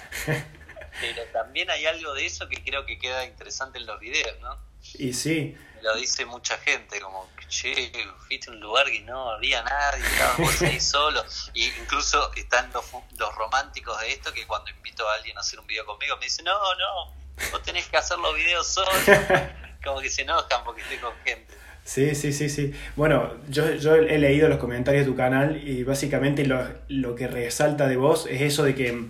[1.00, 4.58] Pero también hay algo de eso que creo que queda interesante en los videos, ¿no?
[4.94, 5.56] Y sí.
[5.82, 7.92] Lo dice mucha gente, como, che,
[8.26, 11.24] fuiste a un lugar que no había nadie, estabas ahí solo.
[11.52, 12.84] Y incluso están los,
[13.18, 16.24] los románticos de esto que cuando invito a alguien a hacer un video conmigo me
[16.24, 17.14] dicen, no, no,
[17.50, 18.90] vos tenés que hacer los videos solo.
[19.84, 21.54] como que se enojan porque estoy con gente.
[21.86, 22.72] Sí, sí, sí, sí.
[22.96, 27.28] Bueno, yo, yo he leído los comentarios de tu canal y básicamente lo, lo que
[27.28, 29.04] resalta de vos es eso de que,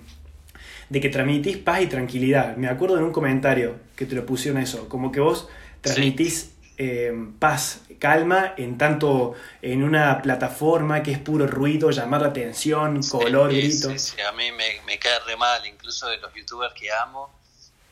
[0.90, 2.54] de que transmitís paz y tranquilidad.
[2.58, 5.48] Me acuerdo en un comentario que te lo pusieron eso, como que vos
[5.80, 12.28] transmitís eh, paz, calma, en tanto en una plataforma que es puro ruido, llamar la
[12.28, 13.88] atención, color, grito.
[13.88, 17.30] Sí, sí, a mí me, me cae re mal, incluso de los youtubers que amo,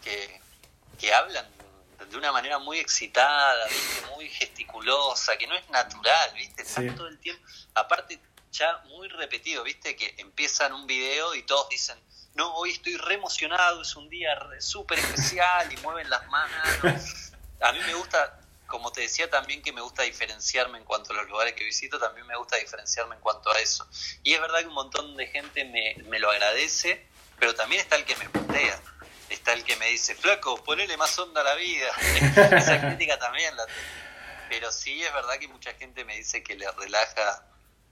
[0.04, 0.40] que,
[1.00, 1.53] que hablan
[2.14, 3.66] de una manera muy excitada,
[4.14, 6.62] muy gesticulosa, que no es natural, ¿viste?
[6.62, 8.20] Están todo el tiempo, aparte
[8.52, 9.96] ya muy repetido, ¿viste?
[9.96, 11.98] Que empiezan un video y todos dicen,
[12.34, 17.32] no, hoy estoy re emocionado, es un día súper especial y mueven las manos.
[17.60, 21.16] A mí me gusta, como te decía también que me gusta diferenciarme en cuanto a
[21.16, 23.88] los lugares que visito, también me gusta diferenciarme en cuanto a eso.
[24.22, 27.08] Y es verdad que un montón de gente me, me lo agradece,
[27.40, 28.80] pero también está el que me putea
[29.34, 31.90] está el que me dice, flaco, ponele más onda a la vida.
[32.56, 33.66] Esa crítica también la
[34.48, 37.44] Pero sí es verdad que mucha gente me dice que le relaja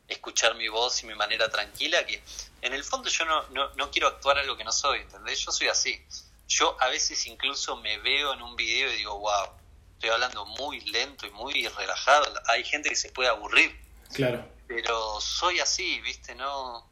[0.08, 2.22] escuchar mi voz y mi manera tranquila, que
[2.60, 5.40] en el fondo yo no, no, no quiero actuar algo que no soy, ¿entendés?
[5.40, 6.00] Yo soy así.
[6.48, 9.48] Yo a veces incluso me veo en un video y digo, wow,
[9.94, 12.32] estoy hablando muy lento y muy relajado.
[12.48, 13.80] Hay gente que se puede aburrir.
[14.12, 14.46] Claro.
[14.66, 16.34] Pero soy así, ¿viste?
[16.34, 16.91] No,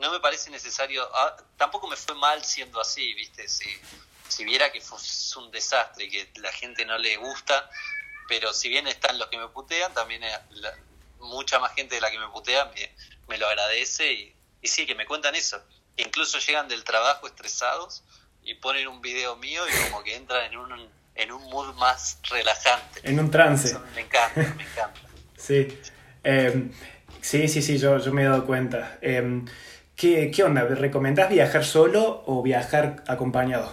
[0.00, 3.46] no me parece necesario, ah, tampoco me fue mal siendo así, ¿viste?
[3.48, 3.68] Si,
[4.28, 4.98] si viera que fue
[5.36, 7.70] un desastre y que la gente no le gusta,
[8.26, 10.32] pero si bien están los que me putean, también eh,
[11.20, 12.90] mucha más gente de la que me putea me,
[13.28, 15.62] me lo agradece y, y, sí, que me cuentan eso.
[15.96, 18.02] incluso llegan del trabajo estresados
[18.42, 22.18] y ponen un video mío y como que entran en un, en un mood más
[22.30, 23.00] relajante.
[23.02, 23.78] En un trance.
[23.94, 25.00] me encanta, me encanta.
[25.36, 25.78] sí.
[26.24, 26.70] Eh,
[27.20, 28.98] sí, sí, sí, yo, yo me he dado cuenta.
[29.02, 29.42] Eh,
[30.00, 30.62] ¿Qué, ¿Qué onda?
[30.62, 33.70] ¿Recomendás viajar solo o viajar acompañado?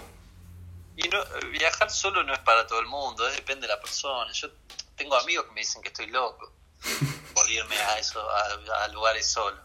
[0.97, 4.29] Y no, viajar solo no es para todo el mundo, depende de la persona.
[4.33, 4.49] Yo
[4.97, 6.51] tengo amigos que me dicen que estoy loco
[7.33, 9.57] por irme a eso, a, lugares solo.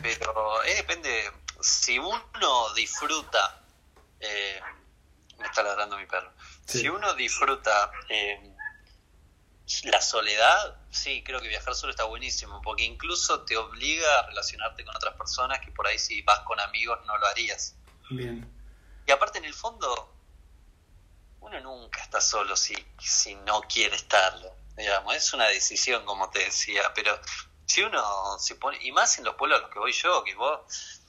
[0.00, 3.60] Pero es depende, si uno disfruta,
[4.20, 4.60] eh,
[5.36, 6.30] me está ladrando mi perro,
[6.64, 8.47] si uno disfruta eh,
[9.84, 14.84] la soledad, sí, creo que viajar solo está buenísimo, porque incluso te obliga a relacionarte
[14.84, 17.74] con otras personas que por ahí si vas con amigos no lo harías.
[18.10, 18.50] Bien.
[19.06, 20.14] Y aparte en el fondo,
[21.40, 26.40] uno nunca está solo si, si no quiere estarlo, digamos, es una decisión como te
[26.40, 27.18] decía, pero
[27.66, 30.34] si uno se pone, y más en los pueblos a los que voy yo, que
[30.34, 31.02] vos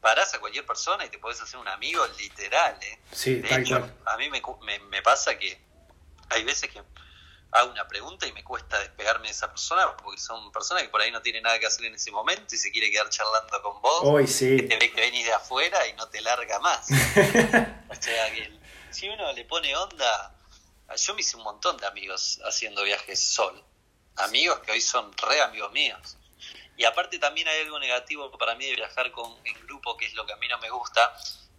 [0.00, 2.98] parás a cualquier persona y te podés hacer un amigo literal, ¿eh?
[3.12, 5.60] Sí, de hecho, a mí me, me, me pasa que
[6.30, 6.82] hay veces que
[7.52, 11.00] hago una pregunta y me cuesta despegarme de esa persona porque son personas que por
[11.00, 13.80] ahí no tienen nada que hacer en ese momento y se quiere quedar charlando con
[13.82, 14.00] vos.
[14.02, 14.56] Hoy sí.
[14.56, 16.86] Que te ve que venís de afuera y no te larga más.
[17.88, 18.58] o sea que
[18.90, 20.34] si uno le pone onda,
[20.96, 23.64] yo me hice un montón de amigos haciendo viajes solo.
[24.16, 26.16] Amigos que hoy son re amigos míos.
[26.76, 30.14] Y aparte también hay algo negativo para mí de viajar con en grupo, que es
[30.14, 31.14] lo que a mí no me gusta,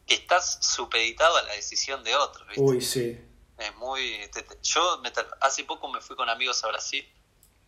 [0.08, 2.47] que estás supeditado a la decisión de otros.
[2.56, 3.19] Uy, sí
[3.62, 4.30] es muy...
[4.62, 5.02] yo
[5.41, 7.08] hace poco me fui con amigos a Brasil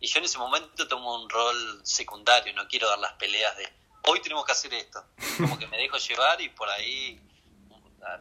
[0.00, 3.84] y yo en ese momento tomo un rol secundario, no quiero dar las peleas de
[4.06, 5.04] hoy tenemos que hacer esto.
[5.38, 7.20] Como que me dejo llevar y por ahí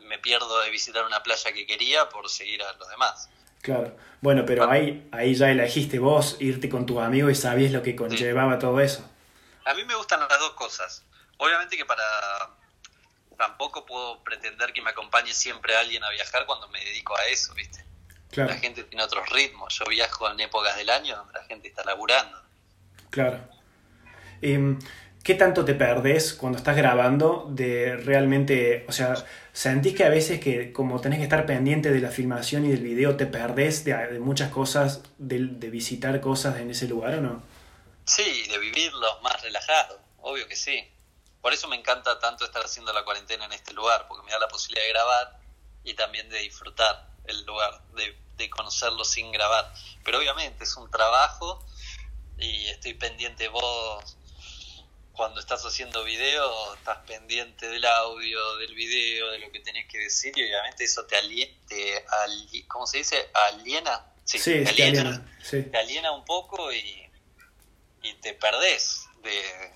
[0.02, 3.30] me pierdo de visitar una playa que quería por seguir a los demás.
[3.62, 7.82] Claro, bueno, pero ahí, ahí ya elegiste vos irte con tus amigos y sabías lo
[7.82, 9.10] que conllevaba todo eso.
[9.66, 11.04] A mí me gustan las dos cosas.
[11.38, 12.04] Obviamente que para
[13.38, 17.54] tampoco puedo pretender que me acompañe siempre alguien a viajar cuando me dedico a eso,
[17.54, 17.84] ¿viste?
[18.36, 19.78] La gente tiene otros ritmos.
[19.78, 22.42] Yo viajo en épocas del año donde la gente está laburando.
[23.10, 23.40] Claro.
[24.42, 24.80] Em,
[25.24, 29.16] ¿Qué tanto te perdés cuando estás grabando de realmente, o sea,
[29.54, 32.82] sentís que a veces que como tenés que estar pendiente de la filmación y del
[32.82, 37.44] video, te perdés de, muchas cosas, de, de, visitar cosas en ese lugar o no?
[38.04, 40.93] Sí, de vivirlo más relajado, obvio que sí.
[41.44, 44.40] Por eso me encanta tanto estar haciendo la cuarentena en este lugar, porque me da
[44.40, 45.40] la posibilidad de grabar
[45.84, 49.74] y también de disfrutar el lugar, de, conocerlo sin grabar.
[50.06, 51.66] Pero obviamente es un trabajo
[52.38, 54.16] y estoy pendiente vos
[55.12, 59.98] cuando estás haciendo video, estás pendiente del audio, del video, de lo que tenés que
[59.98, 62.06] decir y obviamente eso te, aliena, te
[62.70, 63.30] ¿cómo se dice?
[63.34, 64.14] Aliena.
[64.24, 67.12] Sí, te, aliena, te aliena un poco y,
[68.02, 69.74] y te perdés de,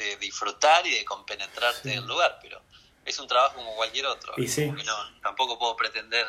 [0.00, 2.62] de disfrutar y de compenetrarte en el lugar, pero
[3.04, 4.32] es un trabajo como cualquier otro.
[4.38, 4.66] Y sí.
[4.66, 6.26] no, tampoco puedo pretender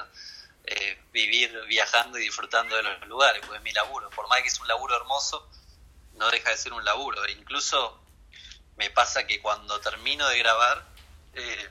[0.66, 4.10] eh, vivir viajando y disfrutando de los lugares, porque es mi laburo.
[4.10, 5.50] Por más que es un laburo hermoso,
[6.16, 7.24] no deja de ser un laburo.
[7.26, 8.00] E incluso
[8.76, 10.86] me pasa que cuando termino de grabar,
[11.34, 11.70] eh,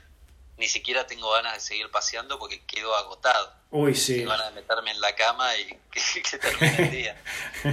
[0.57, 3.53] ni siquiera tengo ganas de seguir paseando porque quedo agotado.
[3.69, 4.17] Uy, sí.
[4.17, 7.21] Tengo ganas de meterme en la cama y que, termine el día.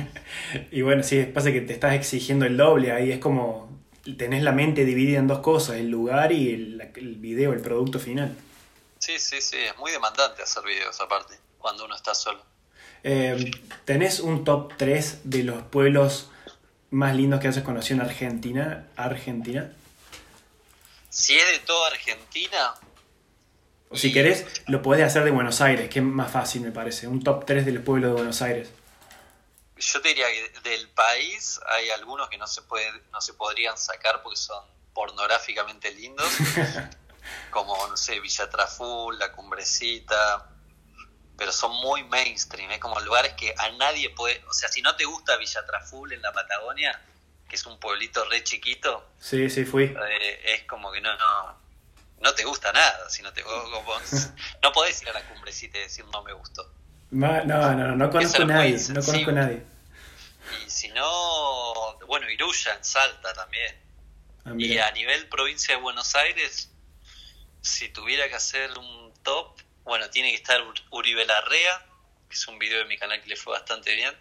[0.71, 3.68] y bueno, sí, pasa que te estás exigiendo el doble, ahí es como
[4.17, 7.99] tenés la mente dividida en dos cosas, el lugar y el, el video, el producto
[7.99, 8.37] final.
[8.99, 12.41] Sí, sí, sí, es muy demandante hacer videos aparte, cuando uno está solo.
[13.05, 13.51] Eh,
[13.85, 16.31] ¿Tenés un top 3 de los pueblos
[16.91, 18.89] más lindos que hayas conocido en Argentina?
[18.97, 19.73] Argentina.
[21.09, 22.75] Si es de toda Argentina.
[23.91, 27.07] O si querés, lo podés hacer de Buenos Aires, que es más fácil, me parece.
[27.07, 28.71] Un top 3 del pueblo de Buenos Aires
[29.79, 33.77] yo te diría que del país hay algunos que no se puede, no se podrían
[33.79, 36.31] sacar porque son pornográficamente lindos,
[37.51, 40.51] como no sé, Villa Traful, La Cumbrecita,
[41.37, 44.97] pero son muy mainstream, es como lugares que a nadie puede, o sea, si no
[44.97, 47.01] te gusta Villa Traful en la Patagonia,
[47.49, 51.57] que es un pueblito re chiquito, sí, sí fui, eh, es como que no, no,
[52.21, 53.45] no te gusta nada, si no te,
[54.63, 56.69] no podés ir a la Cumbrecita y decir no me gustó.
[57.11, 59.63] No, no, no, no conozco a nadie, no conozco a nadie.
[60.67, 63.77] Y si no, bueno, Iruya en Salta también.
[64.45, 66.71] Ah, y a nivel provincia de Buenos Aires,
[67.61, 70.61] si tuviera que hacer un top, bueno, tiene que estar
[70.91, 71.87] Uribe Larrea,
[72.29, 74.15] que es un video de mi canal que le fue bastante bien.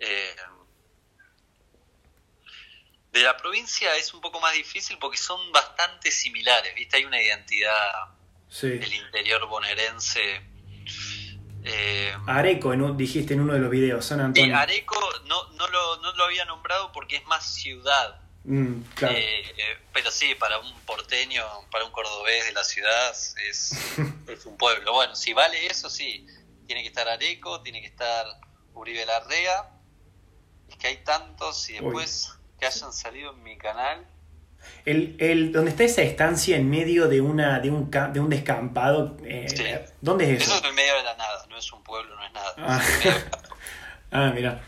[0.00, 0.36] Eh,
[3.12, 6.98] de la provincia es un poco más difícil porque son bastante similares, ¿viste?
[6.98, 8.08] Hay una identidad
[8.62, 10.42] del interior bonaerense
[11.68, 14.56] eh, Areco, dijiste en uno de los videos, San Antonio.
[14.56, 14.96] Areco
[15.26, 18.20] no, no, lo, no lo había nombrado porque es más ciudad.
[18.44, 23.72] Mm, eh, pero sí, para un porteño, para un cordobés de la ciudad, es,
[24.26, 24.92] es, un pueblo.
[24.94, 26.26] Bueno, si vale eso, sí.
[26.66, 28.26] Tiene que estar Areco, tiene que estar
[28.72, 29.70] Uribe Larrea.
[30.68, 34.06] Es que hay tantos y después que hayan salido en mi canal.
[34.84, 38.30] El, el, donde está esa estancia en medio de una de un, ca- de un
[38.30, 39.64] descampado, eh, Sí.
[40.00, 40.54] ¿dónde es Eso eso?
[40.54, 42.54] es en el medio de la nada, no es un pueblo, no es nada.
[42.58, 42.80] Ah.
[44.10, 44.60] Ah, mira.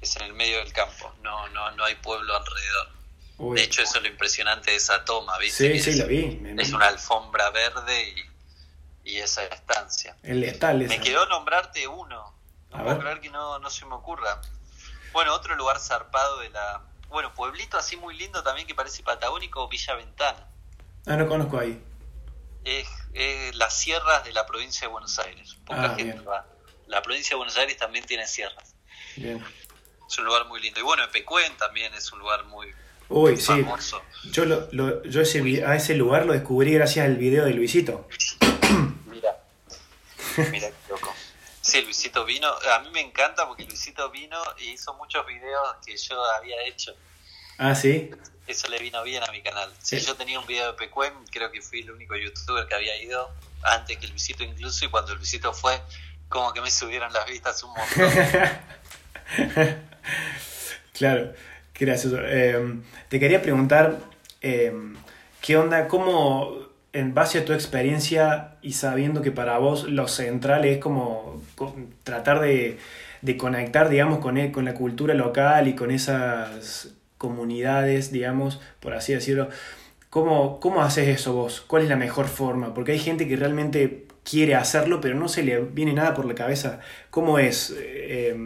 [0.00, 2.88] Es en el medio del campo, no, no, no hay pueblo alrededor.
[3.38, 3.56] Uy.
[3.56, 5.74] De hecho, eso es lo impresionante de esa toma, ¿viste?
[5.74, 6.42] sí, sí, es, lo vi.
[6.58, 8.14] Es una alfombra verde
[9.04, 10.16] y, y esa estancia.
[10.24, 12.34] El letal Me quedó nombrarte uno.
[12.70, 13.04] No A puedo ver.
[13.04, 14.40] creer que no, no se me ocurra.
[15.12, 16.82] Bueno, otro lugar zarpado de la...
[17.08, 20.48] Bueno, pueblito así muy lindo también que parece patagónico, Villa Ventana.
[21.06, 21.80] Ah, no conozco ahí.
[22.64, 25.56] Es, es las sierras de la provincia de Buenos Aires.
[25.66, 26.24] Poca Ah, gente bien.
[26.28, 26.46] va.
[26.86, 28.74] La provincia de Buenos Aires también tiene sierras.
[29.16, 29.44] Bien.
[30.08, 30.80] Es un lugar muy lindo.
[30.80, 32.68] Y bueno, Pecuén también es un lugar muy
[33.08, 33.44] Uy, sí.
[33.62, 34.02] famoso.
[34.24, 37.52] Yo, lo, lo- yo ese, vi- a ese lugar lo descubrí gracias al video de
[37.54, 38.08] Luisito.
[39.06, 39.36] Mira.
[40.50, 41.14] Mira qué loco.
[41.74, 42.46] Sí, Luisito vino.
[42.72, 46.94] A mí me encanta porque Luisito vino y hizo muchos videos que yo había hecho.
[47.58, 48.12] Ah, sí.
[48.46, 49.72] Eso le vino bien a mi canal.
[49.80, 49.98] Sí.
[49.98, 53.28] yo tenía un video de Pecuén, creo que fui el único youtuber que había ido
[53.64, 54.84] antes que Luisito incluso.
[54.84, 55.80] Y cuando Luisito fue,
[56.28, 58.12] como que me subieron las vistas un montón.
[60.92, 61.34] claro,
[61.72, 62.18] qué gracioso.
[62.20, 63.98] Eh, te quería preguntar,
[64.42, 64.72] eh,
[65.40, 65.88] ¿qué onda?
[65.88, 66.63] ¿Cómo,
[66.94, 71.76] en base a tu experiencia y sabiendo que para vos lo central es como co-
[72.04, 72.78] tratar de,
[73.20, 78.94] de conectar, digamos, con, e- con la cultura local y con esas comunidades, digamos, por
[78.94, 79.48] así decirlo,
[80.08, 81.60] ¿cómo, ¿cómo haces eso vos?
[81.66, 82.72] ¿Cuál es la mejor forma?
[82.74, 86.34] Porque hay gente que realmente quiere hacerlo, pero no se le viene nada por la
[86.34, 86.80] cabeza.
[87.10, 87.74] ¿Cómo es?
[87.76, 88.36] Eh,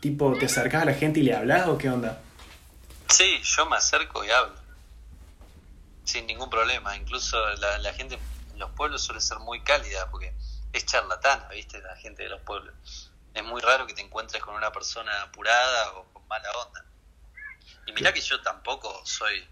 [0.00, 2.20] tipo, ¿te acercas a la gente y le hablas o qué onda?
[3.08, 4.54] Sí, yo me acerco y hablo.
[6.08, 6.96] Sin ningún problema.
[6.96, 10.32] Incluso la, la gente en los pueblos suele ser muy cálida porque
[10.72, 11.82] es charlatana, ¿viste?
[11.82, 12.74] La gente de los pueblos.
[13.34, 16.82] Es muy raro que te encuentres con una persona apurada o con mala onda.
[17.86, 19.46] Y mirá que yo tampoco soy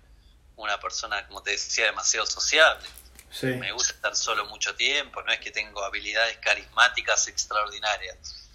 [0.57, 2.88] una persona, como te decía, demasiado sociable.
[3.30, 8.48] Sí, Me gusta estar solo mucho tiempo, no es que tengo habilidades carismáticas extraordinarias.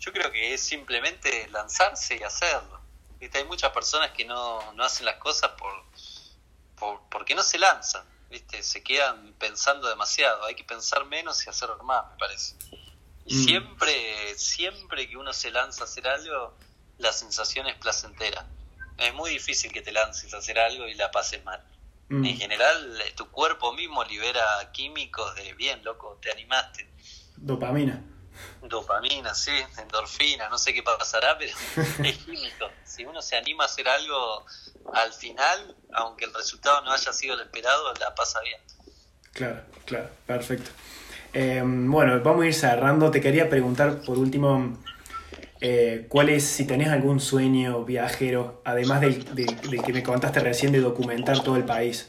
[0.00, 2.80] Yo creo que es simplemente lanzarse y hacerlo.
[3.20, 3.38] ¿Viste?
[3.38, 6.00] Hay muchas personas que no, no hacen las cosas por, por
[7.26, 8.62] porque no se lanzan, ¿viste?
[8.62, 10.44] Se quedan pensando demasiado.
[10.44, 12.54] Hay que pensar menos y hacer más, me parece.
[13.24, 13.44] Y Mm.
[13.44, 16.56] siempre, siempre que uno se lanza a hacer algo,
[16.98, 18.46] la sensación es placentera.
[18.96, 21.60] Es muy difícil que te lances a hacer algo y la pases mal.
[22.10, 26.88] Mm, En general, tu cuerpo mismo libera químicos de bien, loco, te animaste.
[27.38, 28.04] dopamina.
[28.62, 31.52] Dopamina, sí, endorfina, no sé qué pasará, pero
[32.04, 32.68] es químico.
[32.84, 34.44] Si uno se anima a hacer algo
[34.92, 38.60] al final, aunque el resultado no haya sido el esperado, la pasa bien.
[39.32, 40.70] Claro, claro, perfecto.
[41.32, 43.10] Eh, bueno, vamos a ir cerrando.
[43.10, 44.78] Te quería preguntar por último,
[45.60, 50.40] eh, ¿cuál es, si tenés algún sueño viajero, además del, del- del que me contaste
[50.40, 52.08] recién de documentar todo el país?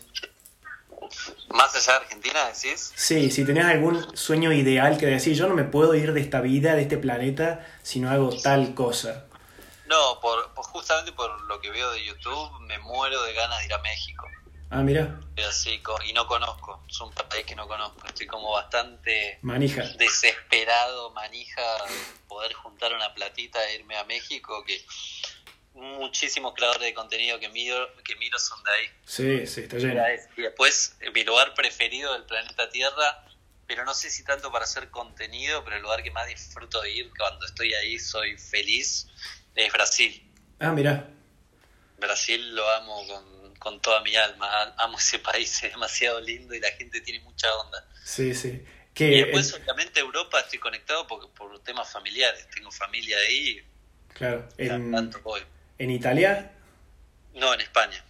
[1.50, 5.56] Más allá de Argentina, decís, Sí, si tenés algún sueño ideal que decís, yo no
[5.56, 9.26] me puedo ir de esta vida, de este planeta, si no hago tal cosa.
[9.88, 13.66] no, por, por- justamente por lo que veo de YouTube, me muero de ganas de
[13.66, 14.28] ir a México.
[14.70, 18.52] Ah, mira, Y Así, y no conozco, es un país que no conozco, estoy como
[18.52, 19.84] bastante manija.
[19.98, 21.62] desesperado, manija,
[22.28, 24.84] poder juntar una platita e irme a México, que
[25.78, 28.86] muchísimos creadores de contenido que miro, que miro son de ahí.
[29.06, 30.04] Sí, sí, está lleno.
[30.36, 33.26] Y después, eh, mi lugar preferido del planeta Tierra,
[33.66, 36.92] pero no sé si tanto para hacer contenido, pero el lugar que más disfruto de
[36.92, 39.08] ir cuando estoy ahí, soy feliz,
[39.56, 40.24] es Brasil.
[40.60, 41.10] Ah, mira,
[41.98, 46.60] Brasil lo amo con, con toda mi alma, amo ese país, es demasiado lindo y
[46.60, 47.86] la gente tiene mucha onda.
[48.04, 48.64] sí, sí.
[49.00, 52.48] Y después, obviamente, Europa estoy conectado porque, por temas familiares.
[52.50, 53.64] Tengo familia ahí,
[54.14, 55.42] claro, en, tanto voy.
[55.80, 56.52] En Italia.
[57.34, 58.04] No, en España.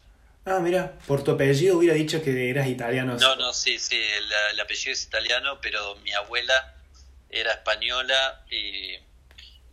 [0.45, 3.15] Ah, mira, por tu apellido hubiera dicho que eras italiano.
[3.17, 6.73] No, no, sí, sí, el, el apellido es italiano, pero mi abuela
[7.29, 8.95] era española y,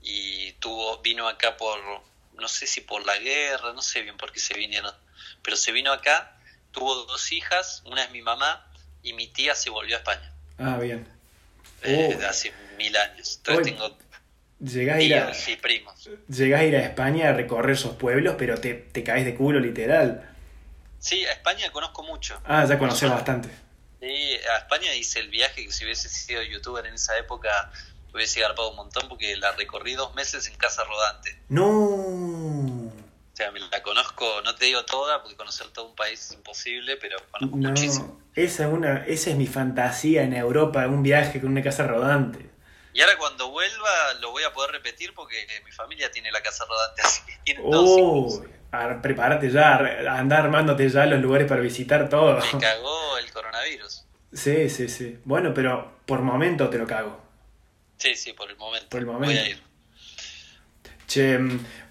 [0.03, 1.79] y tuvo vino acá por,
[2.37, 4.93] no sé si por la guerra, no sé bien por qué se vinieron,
[5.43, 6.37] pero se vino acá,
[6.73, 8.67] tuvo dos hijas, una es mi mamá
[9.05, 11.07] y mi tía se volvió a España Ah, bien.
[11.83, 12.27] eh, Oh.
[12.27, 13.37] hace mil años.
[13.37, 13.97] Entonces tengo
[14.65, 16.09] Llegás a, ir a, y primos.
[16.29, 19.61] llegás a ir a España a recorrer esos pueblos, pero te, te caes de culo,
[19.61, 20.31] literal.
[20.99, 22.41] Sí, a España conozco mucho.
[22.45, 23.49] Ah, ya conoces bastante.
[24.01, 27.71] Sí, a España hice el viaje que si hubiese sido youtuber en esa época
[28.13, 31.37] hubiese garpado un montón porque la recorrí dos meses en casa rodante.
[31.49, 31.65] No.
[32.87, 36.33] O sea, me la conozco, no te digo toda, porque conocer todo un país es
[36.35, 37.69] imposible, pero conozco No.
[37.71, 38.21] muchísimo.
[38.35, 42.51] Esa es, una, esa es mi fantasía en Europa, un viaje con una casa rodante.
[42.95, 45.35] Y ahora cuando vuelva lo voy a poder repetir porque
[45.65, 47.67] mi familia tiene la casa rodante, así que hijos.
[47.67, 48.45] Oh,
[49.03, 49.77] prepárate ya,
[50.09, 52.39] anda armándote ya los lugares para visitar todo.
[52.53, 54.07] Me cagó el coronavirus.
[54.33, 55.19] Sí, sí, sí.
[55.25, 57.21] Bueno, pero por momento te lo cago.
[57.99, 58.89] Sí, sí, por el momento.
[58.89, 59.27] Por el momento.
[59.27, 59.63] Voy a ir.
[61.07, 61.39] Che,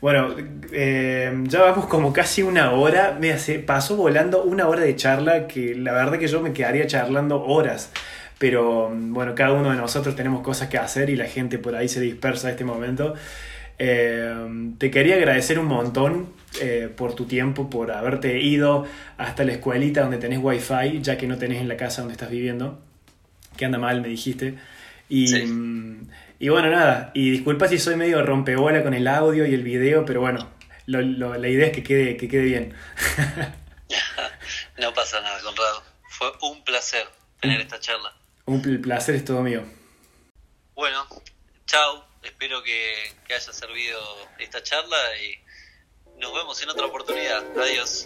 [0.02, 0.36] bueno,
[0.72, 3.18] eh, ya vamos como casi una hora.
[3.20, 6.88] Me hace, pasó volando una hora de charla que la verdad que yo me quedaría
[6.88, 7.92] charlando horas.
[8.44, 11.88] Pero bueno, cada uno de nosotros tenemos cosas que hacer y la gente por ahí
[11.88, 13.14] se dispersa en este momento.
[13.80, 18.86] Eh, te quería agradecer un montón eh, por tu tiempo, por haberte ido
[19.18, 22.30] hasta la escuelita donde tenés wifi, ya que no tenés en la casa donde estás
[22.30, 22.82] viviendo,
[23.56, 24.56] que anda mal, me dijiste.
[25.08, 25.34] Y,
[26.38, 30.04] y bueno, nada, y disculpa si soy medio rompebola con el audio y el video,
[30.04, 30.50] pero bueno,
[30.86, 32.74] la idea es que quede, que quede bien.
[34.80, 35.82] no pasa nada, Conrado.
[36.10, 37.08] Fue un placer
[37.40, 38.14] tener esta charla.
[38.46, 39.64] Un placer es todo mío.
[40.76, 41.08] Bueno,
[41.66, 42.06] chao.
[42.22, 44.00] Espero que, que haya servido
[44.40, 45.40] esta charla y
[46.20, 47.44] nos vemos en otra oportunidad.
[47.58, 48.06] Adiós.